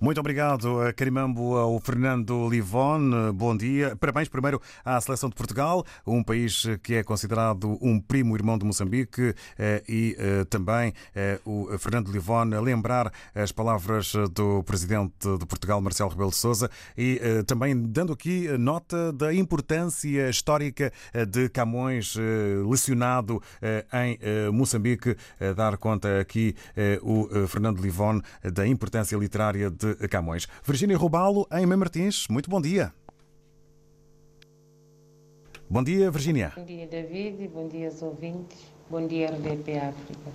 [0.00, 3.32] Muito obrigado, Carimambo, ao Fernando Livon.
[3.32, 3.94] Bom dia.
[3.96, 8.64] Parabéns primeiro à seleção de Portugal, um país que é considerado um primo irmão de
[8.64, 15.12] Moçambique, eh, e eh, também eh, o Fernando Livon a lembrar as palavras do presidente
[15.38, 20.92] de Portugal, Marcelo Rebelo de Sousa, e também dando aqui nota da importância histórica
[21.28, 22.14] de Camões,
[22.68, 23.42] lecionado
[23.92, 24.18] em
[24.52, 25.16] Moçambique,
[25.56, 26.54] dar conta aqui
[27.02, 30.46] o Fernando Livon da importância literária de Camões.
[30.64, 32.92] Virgínia Rubalo, em Mãe Martins, muito bom dia.
[35.68, 36.52] Bom dia, Virgínia.
[36.54, 38.58] Bom dia, David, bom dia aos ouvintes,
[38.90, 40.30] bom dia, RDP África.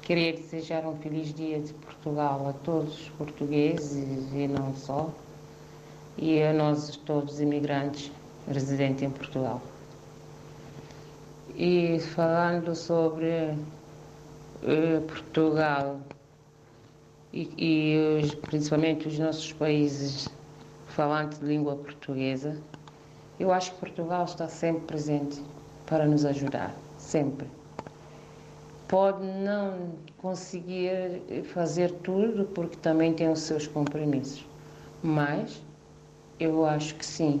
[0.00, 5.12] Queria desejar um feliz dia de Portugal a todos os portugueses e não só,
[6.16, 8.10] e a nós todos imigrantes
[8.50, 9.60] residentes em Portugal.
[11.54, 13.54] E falando sobre
[14.62, 16.00] eh, Portugal,
[17.32, 20.28] e, e os, principalmente os nossos países
[20.88, 22.56] falantes de língua portuguesa,
[23.38, 25.42] eu acho que Portugal está sempre presente
[25.86, 27.46] para nos ajudar, sempre.
[28.88, 34.44] Pode não conseguir fazer tudo, porque também tem os seus compromissos,
[35.02, 35.62] mas
[36.40, 37.40] eu acho que sim,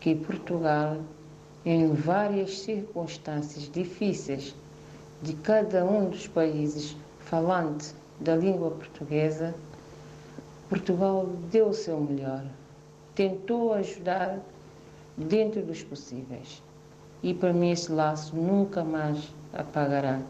[0.00, 0.98] que Portugal,
[1.64, 4.54] em várias circunstâncias difíceis
[5.22, 9.54] de cada um dos países falantes da língua portuguesa,
[10.68, 12.44] Portugal deu o seu melhor,
[13.14, 14.40] tentou ajudar
[15.16, 16.62] dentro dos possíveis.
[17.22, 20.20] E para mim esse laço nunca mais apagará,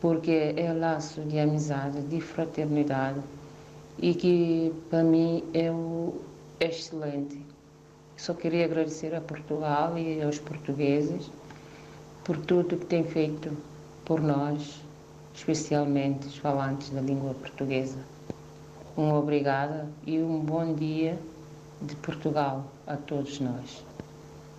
[0.00, 3.20] porque é laço de amizade, de fraternidade
[3.98, 6.14] e que para mim é o
[6.60, 7.40] excelente.
[8.16, 11.30] Só queria agradecer a Portugal e aos portugueses
[12.24, 13.56] por tudo que têm feito
[14.04, 14.85] por nós
[15.36, 17.98] especialmente os falantes da língua portuguesa.
[18.96, 21.18] Um obrigada e um bom dia
[21.82, 23.84] de Portugal a todos nós.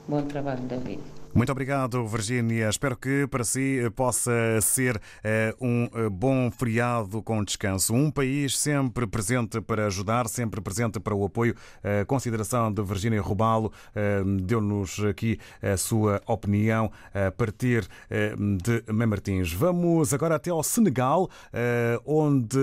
[0.08, 1.17] Bom trabalho, David.
[1.38, 2.68] Muito obrigado, Virgínia.
[2.68, 7.94] Espero que para si possa ser eh, um eh, bom feriado com descanso.
[7.94, 11.54] Um país sempre presente para ajudar, sempre presente para o apoio.
[11.84, 19.06] A consideração de Virgínia Rubalo eh, deu-nos aqui a sua opinião a partir de Mãe
[19.06, 19.54] Martins.
[19.54, 21.30] Vamos agora até ao Senegal,
[22.04, 22.58] onde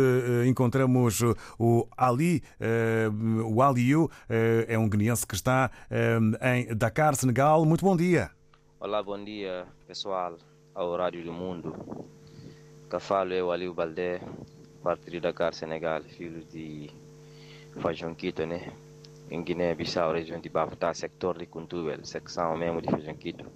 [0.48, 1.20] encontramos
[1.58, 2.42] o Ali,
[3.46, 5.70] o Aliu, é um guineense que está
[6.42, 7.64] em Dakar, Senegal.
[7.64, 8.30] Muito bom dia.
[8.85, 10.37] Olá, bom dia pessoal,
[10.75, 11.75] ao Rádio do Mundo.
[12.90, 14.20] Que falo o Aliu Baldé,
[14.83, 16.90] partido de Dakar, Senegal, filho de
[17.81, 18.75] Fajonquito, né?
[19.31, 23.47] Em Guiné-Bissau, região de Bafutá, sector de Kuntubel, secção mesmo de Fajonquito.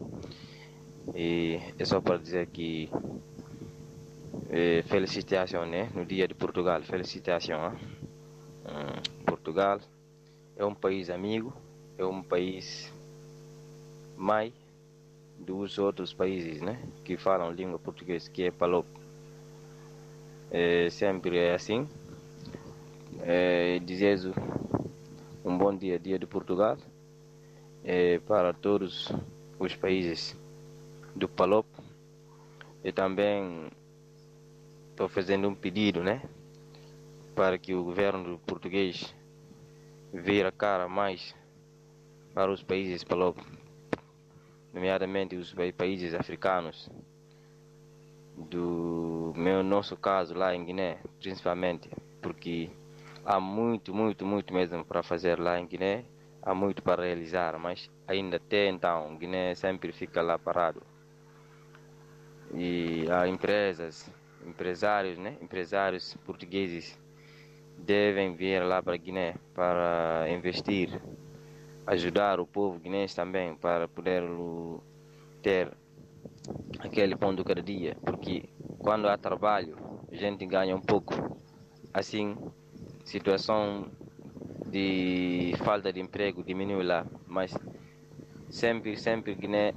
[1.14, 2.88] E é só para dizer que
[4.48, 5.90] é, felicitação, né?
[5.94, 7.76] No dia de Portugal, felicitação.
[8.64, 9.78] Hum, Portugal
[10.56, 11.52] é um país amigo,
[11.98, 12.90] é um país
[14.16, 14.57] mais
[15.38, 18.86] dos outros países né, que falam língua portuguesa, que é Palop.
[20.50, 21.88] É, sempre é assim.
[23.20, 24.32] É, desejo
[25.44, 26.76] um bom dia, dia de Portugal,
[27.84, 29.12] é, para todos
[29.58, 30.36] os países
[31.14, 31.66] do Palop.
[32.82, 33.68] E também
[34.90, 36.22] estou fazendo um pedido, né,
[37.34, 39.14] para que o governo português
[40.12, 41.34] vira cara mais
[42.34, 43.38] para os países Palop
[44.72, 46.90] nomeadamente os países africanos,
[48.36, 51.90] do meu nosso caso lá em Guiné, principalmente,
[52.22, 52.70] porque
[53.24, 56.04] há muito, muito, muito mesmo para fazer lá em Guiné,
[56.42, 60.82] há muito para realizar, mas ainda até então Guiné sempre fica lá parado.
[62.54, 64.10] E há empresas,
[64.46, 65.36] empresários, né?
[65.42, 66.98] Empresários portugueses
[67.76, 71.00] devem vir lá para Guiné para investir
[71.88, 74.22] ajudar o povo guinense também para poder
[75.42, 75.72] ter
[76.80, 79.74] aquele pão do cada dia, porque quando há trabalho
[80.12, 81.14] a gente ganha um pouco.
[81.92, 82.36] Assim,
[83.04, 83.90] situação
[84.66, 87.56] de falta de emprego diminui lá, mas
[88.50, 89.72] sempre, sempre Guiné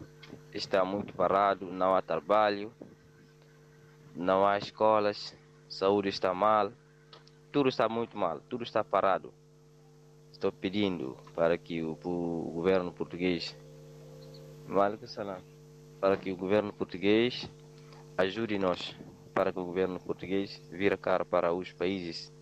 [0.54, 2.74] está muito parado, não há trabalho,
[4.14, 5.34] não há escolas,
[5.70, 6.74] saúde está mal,
[7.54, 9.34] tudo está muito mal, tudo está parado
[10.42, 13.56] estou pedindo para que o, o governo português
[16.00, 17.48] para que o governo português
[18.18, 18.96] ajude nós
[19.36, 22.34] para que o governo português vira cara para os países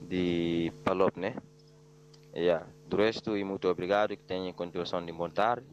[0.00, 1.36] de Palop, né?
[2.34, 2.66] Yeah.
[2.86, 5.66] Do resto, e muito obrigado, que tenha continuação de bom tarde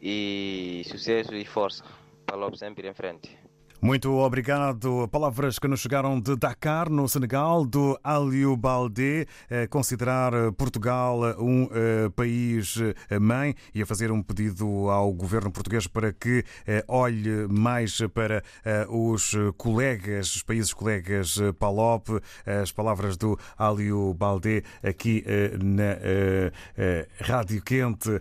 [0.00, 1.84] e sucesso e força.
[2.24, 3.36] Palop sempre em frente.
[3.80, 5.06] Muito obrigado.
[5.06, 11.68] Palavras que nos chegaram de Dakar, no Senegal, do Aliou Baldé, a considerar Portugal um
[11.70, 12.76] eh, país
[13.08, 18.00] eh, mãe e a fazer um pedido ao governo português para que eh, olhe mais
[18.12, 18.42] para
[18.88, 22.20] os colegas, os países colegas PALOP.
[22.44, 25.24] As palavras do Aliou Baldé aqui
[25.62, 25.98] na
[27.20, 28.20] Rádio Quente,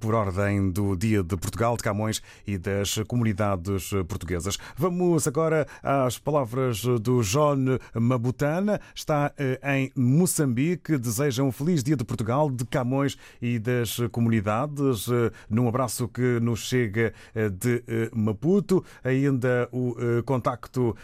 [0.00, 4.58] por ordem do Dia de Portugal, de Camões e das comunidades portuguesas.
[4.80, 8.80] Vamos agora às palavras do John Mabutana.
[8.94, 10.96] Está eh, em Moçambique.
[10.96, 15.08] Deseja um feliz dia de Portugal, de Camões e das comunidades.
[15.08, 17.82] Eh, num abraço que nos chega eh, de
[18.14, 18.84] Maputo.
[19.02, 20.94] Ainda o contacto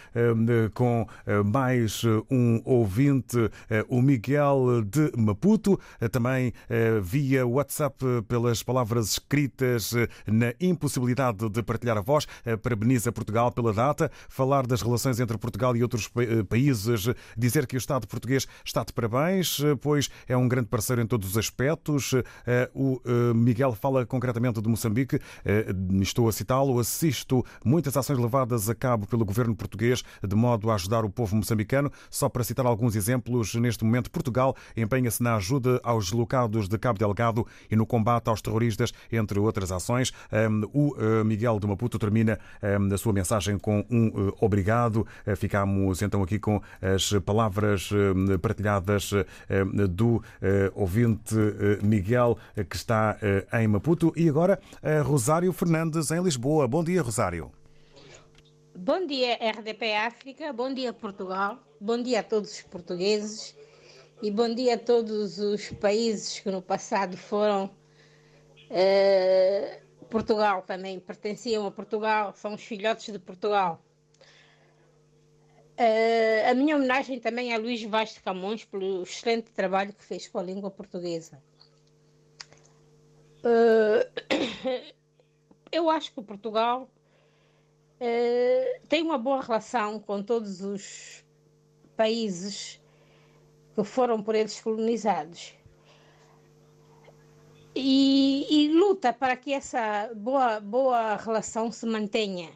[0.75, 1.07] com
[1.45, 3.51] mais um ouvinte,
[3.89, 5.81] o Miguel de Maputo.
[6.13, 6.53] Também
[7.03, 7.97] via WhatsApp
[8.29, 9.93] pelas palavras escritas
[10.27, 12.27] na impossibilidade de partilhar a voz.
[12.63, 17.77] Parabeniza Portugal pela data, falar das relações entre Portugal e outros eh, países, dizer que
[17.77, 21.39] o Estado português está de parabéns, eh, pois é um grande parceiro em todos os
[21.39, 22.13] aspectos.
[22.47, 23.01] Eh, o
[23.35, 25.19] Miguel fala concretamente de Moçambique,
[26.03, 30.75] estou a citá-lo, assisto muitas ações levadas a cabo pelo governo português de modo a
[30.75, 31.91] ajudar o povo moçambicano.
[32.11, 36.99] Só para citar alguns exemplos, neste momento Portugal empenha-se na ajuda aos deslocados de Cabo
[36.99, 40.13] Delgado e no combate aos terroristas, entre outras ações.
[40.73, 40.95] O
[41.25, 45.07] Miguel de Maputo termina a sua mensagem com um eh, obrigado.
[45.27, 49.11] Eh, ficamos então aqui com as palavras eh, partilhadas
[49.91, 50.23] do
[50.75, 51.35] ouvinte
[51.83, 52.39] Miguel,
[52.69, 53.17] que está
[53.53, 54.13] em Maputo.
[54.17, 54.61] E agora,
[55.05, 56.67] Rosário Fernandes, em Lisboa.
[56.67, 57.51] Bom dia, Rosário.
[58.77, 60.53] Bom dia, RDP África.
[60.53, 61.59] Bom dia, Portugal.
[61.81, 63.57] Bom dia a todos os portugueses.
[64.23, 67.71] E bom dia a todos os países que no passado foram.
[70.05, 73.83] Portugal também, pertenciam a Portugal, são os filhotes de Portugal.
[75.79, 80.29] Uh, a minha homenagem também a Luís Vaz de Camões pelo excelente trabalho que fez
[80.29, 81.43] com a língua portuguesa.
[83.41, 84.07] Uh,
[85.73, 86.89] eu acho que Portugal
[88.01, 91.25] uh, tem uma boa relação com todos os
[91.97, 92.81] países
[93.75, 95.55] que foram por eles colonizados
[97.75, 102.51] e, e luta para que essa boa, boa relação se mantenha.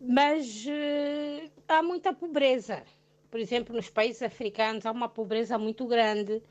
[0.00, 2.82] Mas uh, há muita pobreza.
[3.30, 6.42] Por exemplo, nos países africanos há uma pobreza muito grande.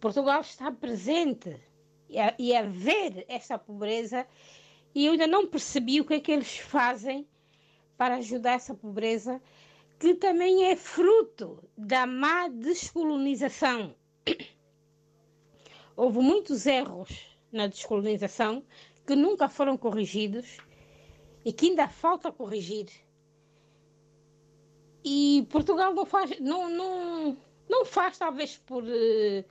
[0.00, 1.56] Portugal está presente
[2.08, 4.26] e a, e a ver essa pobreza
[4.94, 7.26] e eu ainda não percebi o que é que eles fazem
[7.96, 9.40] para ajudar essa pobreza,
[9.98, 13.94] que também é fruto da má descolonização.
[15.96, 18.64] Houve muitos erros na descolonização
[19.06, 20.58] que nunca foram corrigidos
[21.44, 22.86] e que ainda falta corrigir.
[25.04, 27.36] E Portugal não faz, não, não,
[27.68, 29.44] não faz talvez por uh,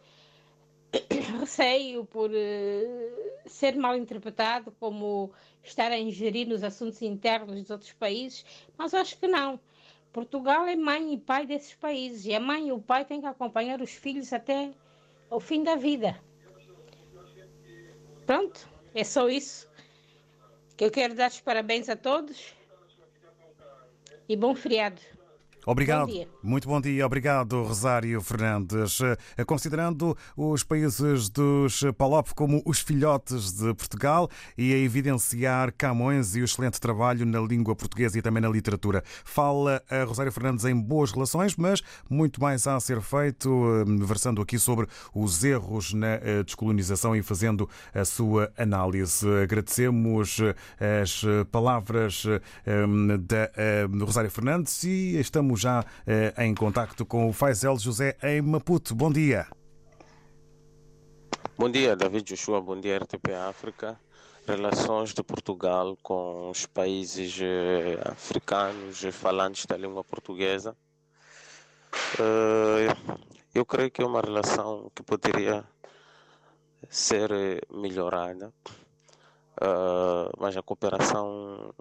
[1.40, 5.32] receio, por uh, ser mal interpretado, como
[5.64, 8.46] estar a ingerir nos assuntos internos dos outros países,
[8.78, 9.60] mas acho que não.
[10.12, 13.28] Portugal é mãe e pai desses países e a mãe e o pai têm que
[13.28, 14.74] acompanhar os filhos até
[15.30, 16.20] o fim da vida.
[18.32, 18.66] Pronto,
[18.96, 19.70] é só isso.
[20.78, 22.56] Que eu quero dar os parabéns a todos
[24.30, 25.02] e bom feriado.
[25.66, 26.08] Obrigado.
[26.08, 27.06] Bom Muito bom dia.
[27.06, 29.00] Obrigado, Rosário Fernandes.
[29.38, 36.36] Eh, considerando os países dos PALOP como os filhotes de Portugal e a evidenciar Camões
[36.36, 39.04] e o excelente trabalho na língua portuguesa e também na literatura.
[39.24, 44.06] Fala a Rosário Fernandes em boas relações, mas muito mais há a ser feito, eh,
[44.06, 49.28] versando aqui sobre os erros na eh, descolonização e fazendo a sua análise.
[49.44, 50.40] Agradecemos
[50.80, 52.24] as palavras
[53.20, 53.52] da
[54.04, 58.96] Rosário Fernandes e estamos Estamos já eh, em contacto com o Faisal José em Maputo.
[58.96, 59.48] Bom dia.
[61.58, 62.62] Bom dia, David Joshua.
[62.62, 64.00] Bom dia, RTP África.
[64.48, 70.76] Relações de Portugal com os países eh, africanos falantes da língua portuguesa.
[72.18, 72.96] Eh,
[73.54, 75.66] eu creio que é uma relação que poderia
[76.90, 77.30] ser
[77.70, 78.54] melhorada
[79.60, 81.74] Uh, mas a cooperação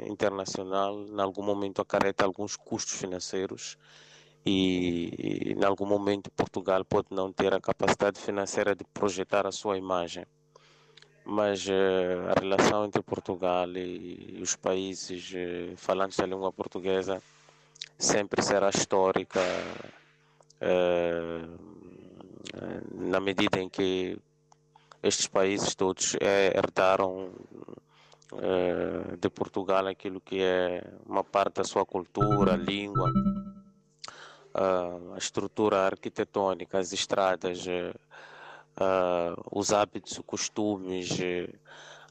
[0.00, 3.78] internacional, em algum momento, acarreta alguns custos financeiros
[4.44, 9.78] e, em algum momento, Portugal pode não ter a capacidade financeira de projetar a sua
[9.78, 10.24] imagem.
[11.24, 11.72] Mas uh,
[12.36, 17.20] a relação entre Portugal e, os países uh, falantes da língua portuguesa
[17.98, 19.40] sempre será histórica
[22.94, 24.18] na medida em que
[25.06, 27.32] estes países todos é, herdaram
[28.32, 33.12] eh, de Portugal aquilo que é uma parte da sua cultura, língua,
[34.52, 37.94] ah, a estrutura arquitetônica, as estradas, eh,
[38.76, 41.48] ah, os hábitos, costumes, eh,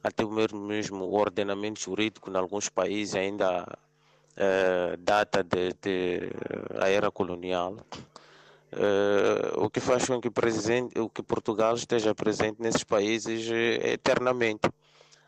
[0.02, 3.66] até mesmo, o ordenamento jurídico em alguns países ainda
[5.00, 6.30] data de, de
[6.80, 7.78] a era colonial.
[8.72, 10.30] Eh, o que faz com que,
[11.00, 14.70] o que Portugal esteja presente nesses países eh, eternamente.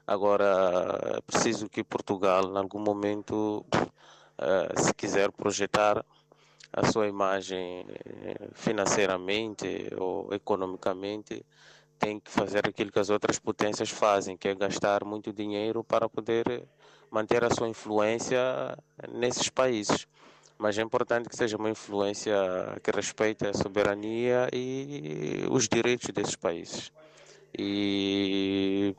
[0.06, 3.66] Agora, preciso que Portugal, em algum momento,
[4.38, 6.04] eh, se quiser projetar
[6.74, 7.86] a sua imagem
[8.54, 11.46] financeiramente ou economicamente,
[11.98, 16.08] tem que fazer aquilo que as outras potências fazem, que é gastar muito dinheiro para
[16.10, 16.68] poder
[17.10, 18.78] manter a sua influência
[19.10, 20.08] nesses países.
[20.58, 22.36] Mas é importante que seja uma influência
[22.84, 26.92] que respeite a soberania e os direitos desses países.
[27.58, 28.96] E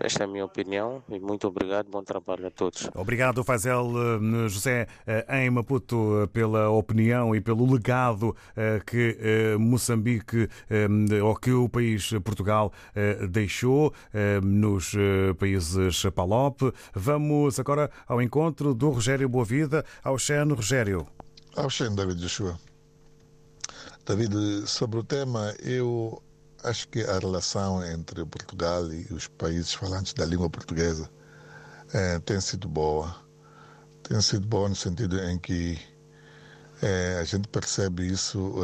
[0.00, 2.88] esta é a minha opinião e muito obrigado, bom trabalho a todos.
[2.94, 8.36] Obrigado, Fazel eh, José, eh, em Maputo, eh, pela opinião e pelo legado
[8.86, 10.48] que Moçambique,
[11.22, 12.72] ou que o país Portugal
[13.28, 13.92] deixou
[14.42, 14.94] nos
[15.38, 16.72] países PALOP.
[16.94, 21.06] Vamos agora ao encontro do Rogério Boavida, ao Xen Rogério.
[21.56, 22.58] Ao Xen, David Joshua.
[24.06, 26.22] David, sobre o tema, eu
[26.64, 31.10] acho que a relação entre Portugal e os países falantes da língua portuguesa
[31.92, 33.14] é, tem sido boa.
[34.02, 35.78] Tem sido boa no sentido em que
[36.82, 38.54] é, a gente percebe isso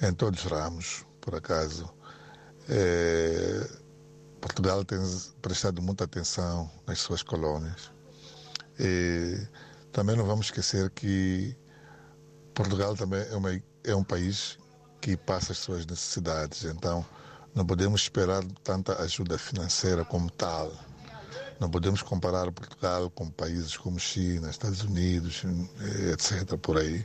[0.00, 1.92] é, em todos os ramos, por acaso.
[4.40, 4.98] Portugal tem
[5.42, 7.90] prestado muita atenção nas suas colônias.
[8.78, 9.46] E
[9.92, 11.56] também não vamos esquecer que
[12.54, 14.58] Portugal também é, uma, é um país
[15.00, 16.64] que passa as suas necessidades.
[16.64, 17.04] Então,
[17.54, 20.72] não podemos esperar tanta ajuda financeira como tal.
[21.58, 25.42] Não podemos comparar Portugal com países como China, Estados Unidos,
[26.12, 26.56] etc.
[26.56, 27.04] por aí.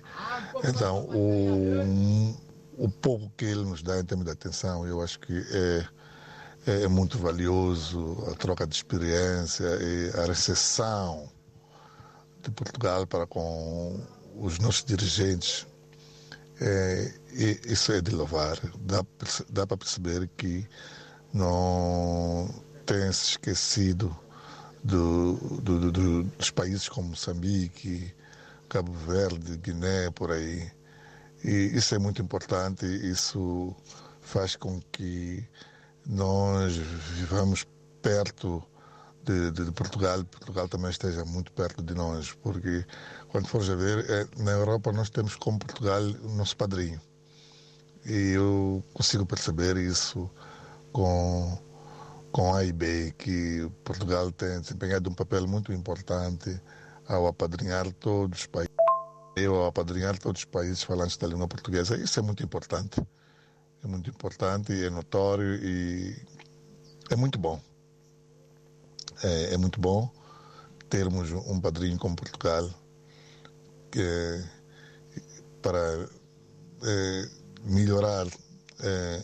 [0.64, 2.38] Então, o,
[2.78, 5.34] o pouco que ele nos dá em termos de atenção, eu acho que
[6.68, 11.28] é, é muito valioso a troca de experiência e a recepção
[12.44, 14.00] de Portugal para com
[14.36, 15.66] os nossos dirigentes
[16.62, 18.58] é, isso é de louvar.
[18.80, 19.06] Dá,
[19.50, 20.68] dá para perceber que
[21.34, 22.48] não
[22.86, 24.16] tem se esquecido
[24.84, 28.14] do, do, do, dos países como Moçambique,
[28.70, 30.70] Cabo Verde, Guiné, por aí.
[31.44, 33.76] E isso é muito importante, isso
[34.22, 35.46] faz com que
[36.06, 37.66] nós vivamos
[38.02, 38.64] perto
[39.24, 42.86] de, de, de, Portugal, Portugal também esteja muito perto de nós, porque
[43.30, 47.02] quando fores a ver, é, na Europa nós temos como Portugal o nosso padrinho.
[48.06, 50.30] E eu consigo perceber isso
[50.92, 51.58] com,
[52.32, 56.62] com A e B, que Portugal tem desempenhado um papel muito importante
[57.08, 58.74] ao apadrinhar todos os países,
[59.36, 61.98] eu apadrinhar todos os países falantes da língua portuguesa.
[61.98, 63.02] Isso é muito importante.
[63.84, 66.16] É muito importante, é notório e
[67.10, 67.60] é muito bom
[69.24, 70.12] é, é muito bom
[70.90, 72.70] termos um padrinho como Portugal
[73.92, 74.44] que,
[75.62, 76.10] para
[76.84, 77.30] é,
[77.64, 78.28] melhorar
[78.82, 79.24] é,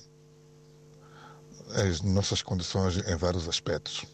[1.88, 4.06] as nossas condições em vários aspectos.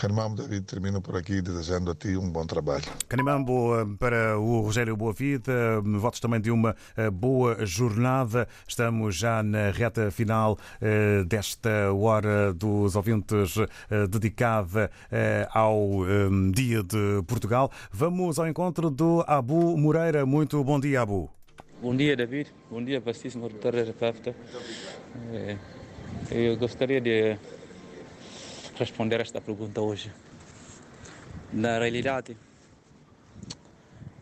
[0.00, 2.84] Canimambo David, termino por aqui desejando a ti um bom trabalho.
[3.06, 8.48] Canimambo, eh, para o Rogério Boa Vida, votos também de uma eh, boa jornada.
[8.66, 13.56] Estamos já na reta final eh, desta hora dos ouvintes
[14.10, 14.90] dedicada
[15.52, 15.80] ao
[16.54, 17.70] Dia de Portugal.
[17.92, 20.24] Vamos ao encontro do Abu Moreira.
[20.24, 21.39] Muito bom dia, Abu.
[21.82, 22.52] Bom dia, David.
[22.70, 24.36] Bom dia, vastíssimo doutor Rafta.
[26.30, 27.38] Eu gostaria de
[28.78, 30.12] responder esta pergunta hoje.
[31.50, 32.36] Na realidade,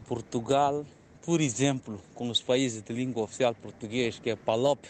[0.07, 0.87] Portugal,
[1.21, 4.87] por exemplo, com os países de língua oficial português, que é PALOP,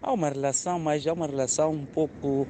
[0.00, 2.46] há uma relação, mas há uma relação um pouco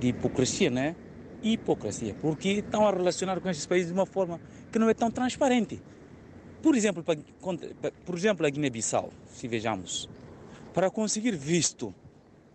[0.00, 0.96] de hipocrisia, né?
[1.44, 4.40] Hipocrisia, porque estão a relacionar com esses países de uma forma
[4.72, 5.80] que não é tão transparente.
[6.62, 7.04] Por exemplo,
[8.04, 10.08] por exemplo a Guiné-Bissau, se vejamos,
[10.72, 11.94] para conseguir visto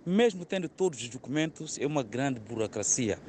[0.08, 3.20] mesmo tendo todos os documentos, é uma grande burocracia.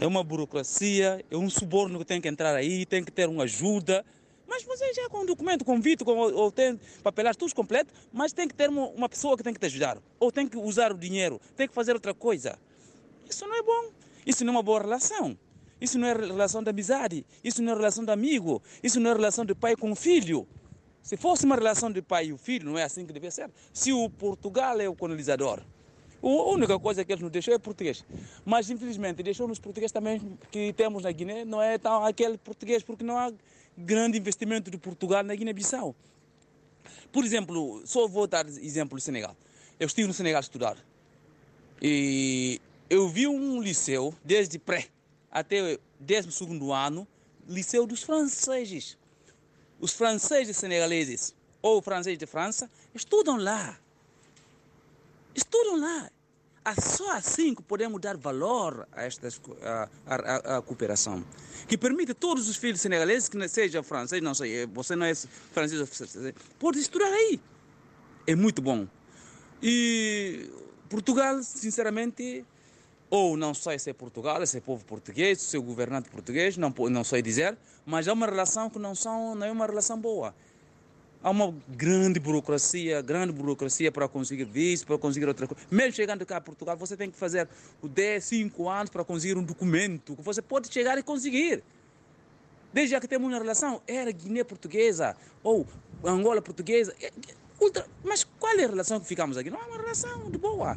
[0.00, 3.44] É uma burocracia, é um suborno que tem que entrar aí, tem que ter uma
[3.44, 4.04] ajuda.
[4.44, 8.48] Mas você já com um documento, convite, com, ou tem papelagem, tudo completo, mas tem
[8.48, 9.98] que ter uma, uma pessoa que tem que te ajudar.
[10.18, 12.58] Ou tem que usar o dinheiro, tem que fazer outra coisa.
[13.30, 13.92] Isso não é bom.
[14.26, 15.38] Isso não é uma boa relação.
[15.80, 17.26] Isso não é relação de amizade.
[17.42, 18.62] Isso não é relação de amigo.
[18.82, 20.46] Isso não é relação de pai com filho.
[21.02, 23.50] Se fosse uma relação de pai e filho, não é assim que deve ser.
[23.72, 25.60] Se o Portugal é o colonizador,
[26.22, 28.02] A única coisa que eles nos deixou é português.
[28.42, 33.04] Mas, infelizmente, deixou-nos português também que temos na Guiné, não é tão aquele português, porque
[33.04, 33.30] não há
[33.76, 35.94] grande investimento de Portugal na Guiné-Bissau.
[37.12, 39.36] Por exemplo, só vou dar exemplo do Senegal.
[39.78, 40.78] Eu estive no Senegal a estudar.
[41.82, 42.58] E
[42.88, 44.88] eu vi um liceu, desde pré
[45.34, 47.06] até 12 ano,
[47.48, 48.96] liceu dos franceses.
[49.80, 53.76] Os franceses senegaleses ou franceses de França estudam lá.
[55.34, 56.08] Estudam lá.
[56.64, 59.28] É só assim que podemos dar valor a esta
[59.62, 61.22] a, a, a, cooperação.
[61.68, 65.82] Que permite todos os filhos senegaleses, que seja francês, não sei, você não é francês,
[66.58, 67.38] pode estudar aí.
[68.26, 68.86] É muito bom.
[69.62, 70.48] E
[70.88, 72.46] Portugal, sinceramente,
[73.14, 76.74] ou não sei se é Portugal, se é povo português, se é governante português, não,
[76.90, 77.56] não sei dizer,
[77.86, 80.34] mas é uma relação que não, são, não é uma relação boa.
[81.22, 85.62] Há uma grande burocracia, grande burocracia para conseguir visto, para conseguir outra coisa.
[85.70, 87.48] Mesmo chegando cá a Portugal, você tem que fazer
[87.84, 91.62] 10, 5 anos para conseguir um documento que você pode chegar e conseguir.
[92.72, 95.64] Desde que temos uma relação, era Guiné portuguesa ou
[96.02, 96.92] Angola portuguesa.
[97.00, 97.12] É,
[97.60, 99.50] ultra, mas qual é a relação que ficamos aqui?
[99.50, 100.76] Não é uma relação de boa.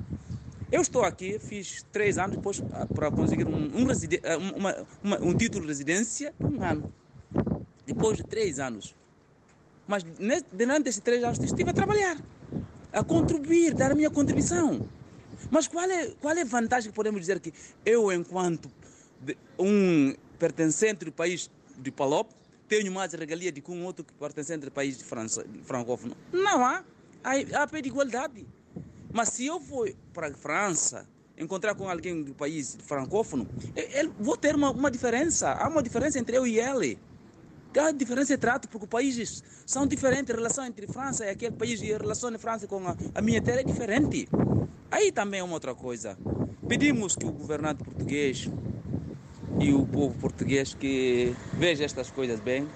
[0.70, 5.22] Eu estou aqui, fiz três anos depois ah, para conseguir um, um, ah, uma, uma,
[5.22, 6.94] um título de residência, um ano.
[7.86, 8.94] Depois de três anos.
[9.88, 10.04] Mas
[10.52, 12.18] durante esses três anos estive a trabalhar,
[12.92, 14.90] a contribuir, dar a minha contribuição.
[15.50, 17.54] Mas qual é, qual é a vantagem que podemos dizer que
[17.86, 18.70] eu, enquanto
[19.58, 22.30] um pertencente do país de Palop,
[22.68, 26.18] tenho mais regalia do que um outro pertencente do país de França, francófono?
[26.34, 26.66] Não.
[26.66, 26.84] Há,
[27.24, 28.46] há pé de igualdade.
[29.18, 34.38] Mas se eu for para a França, encontrar com alguém do país francófono, eu, vou
[34.38, 35.54] ter uma, uma diferença.
[35.54, 37.00] Há uma diferença entre eu e ele.
[37.76, 40.30] Há diferença de trato, porque países são diferentes.
[40.30, 43.20] A relação entre França e aquele país e a relação de França com a, a
[43.24, 44.30] minha terra é diferente.
[44.92, 46.16] Aí também é uma outra coisa.
[46.68, 48.48] Pedimos que o governante português
[49.60, 52.68] e o povo português que veja estas coisas bem.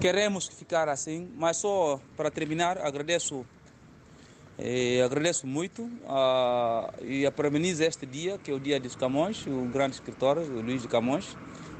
[0.00, 3.46] Queremos ficar assim, mas só para terminar, agradeço
[4.58, 9.64] e agradeço muito uh, e parabenizo este dia, que é o dia dos Camões, o
[9.66, 11.36] grande escritor, o Luís de Camões.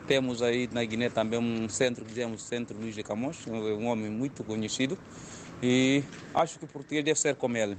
[0.06, 4.42] Temos aí na Guiné também um centro dizemos Centro Luís de Camões, um homem muito
[4.44, 4.98] conhecido.
[5.62, 6.02] E
[6.34, 7.78] acho que o português deve ser como ele.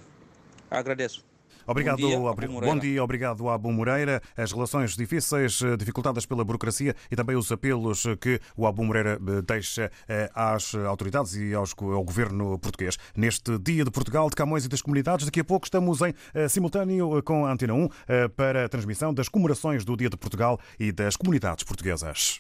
[0.71, 1.34] Agradeço.
[1.67, 2.19] Obrigado, bom dia,
[2.61, 4.21] bom dia, obrigado a Abu Moreira.
[4.37, 9.19] As relações difíceis, eh, dificultadas pela burocracia e também os apelos que o Abu Moreira
[9.19, 12.97] eh, deixa eh, às autoridades e aos, ao governo português.
[13.15, 16.13] Neste Dia de Portugal, de Camões e das Comunidades, daqui a pouco estamos em
[16.47, 17.89] simultâneo com a Antena 1
[18.35, 22.37] para a transmissão das comemorações do Dia de Portugal e das comunidades portuguesas.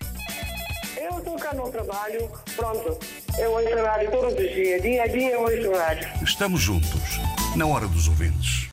[0.97, 2.97] Eu estou cá no trabalho, pronto.
[3.37, 6.07] Eu ouço rádio todos os dias, dia a dia eu ouço rádio.
[6.23, 7.19] Estamos juntos,
[7.55, 8.63] na hora dos ouvintes.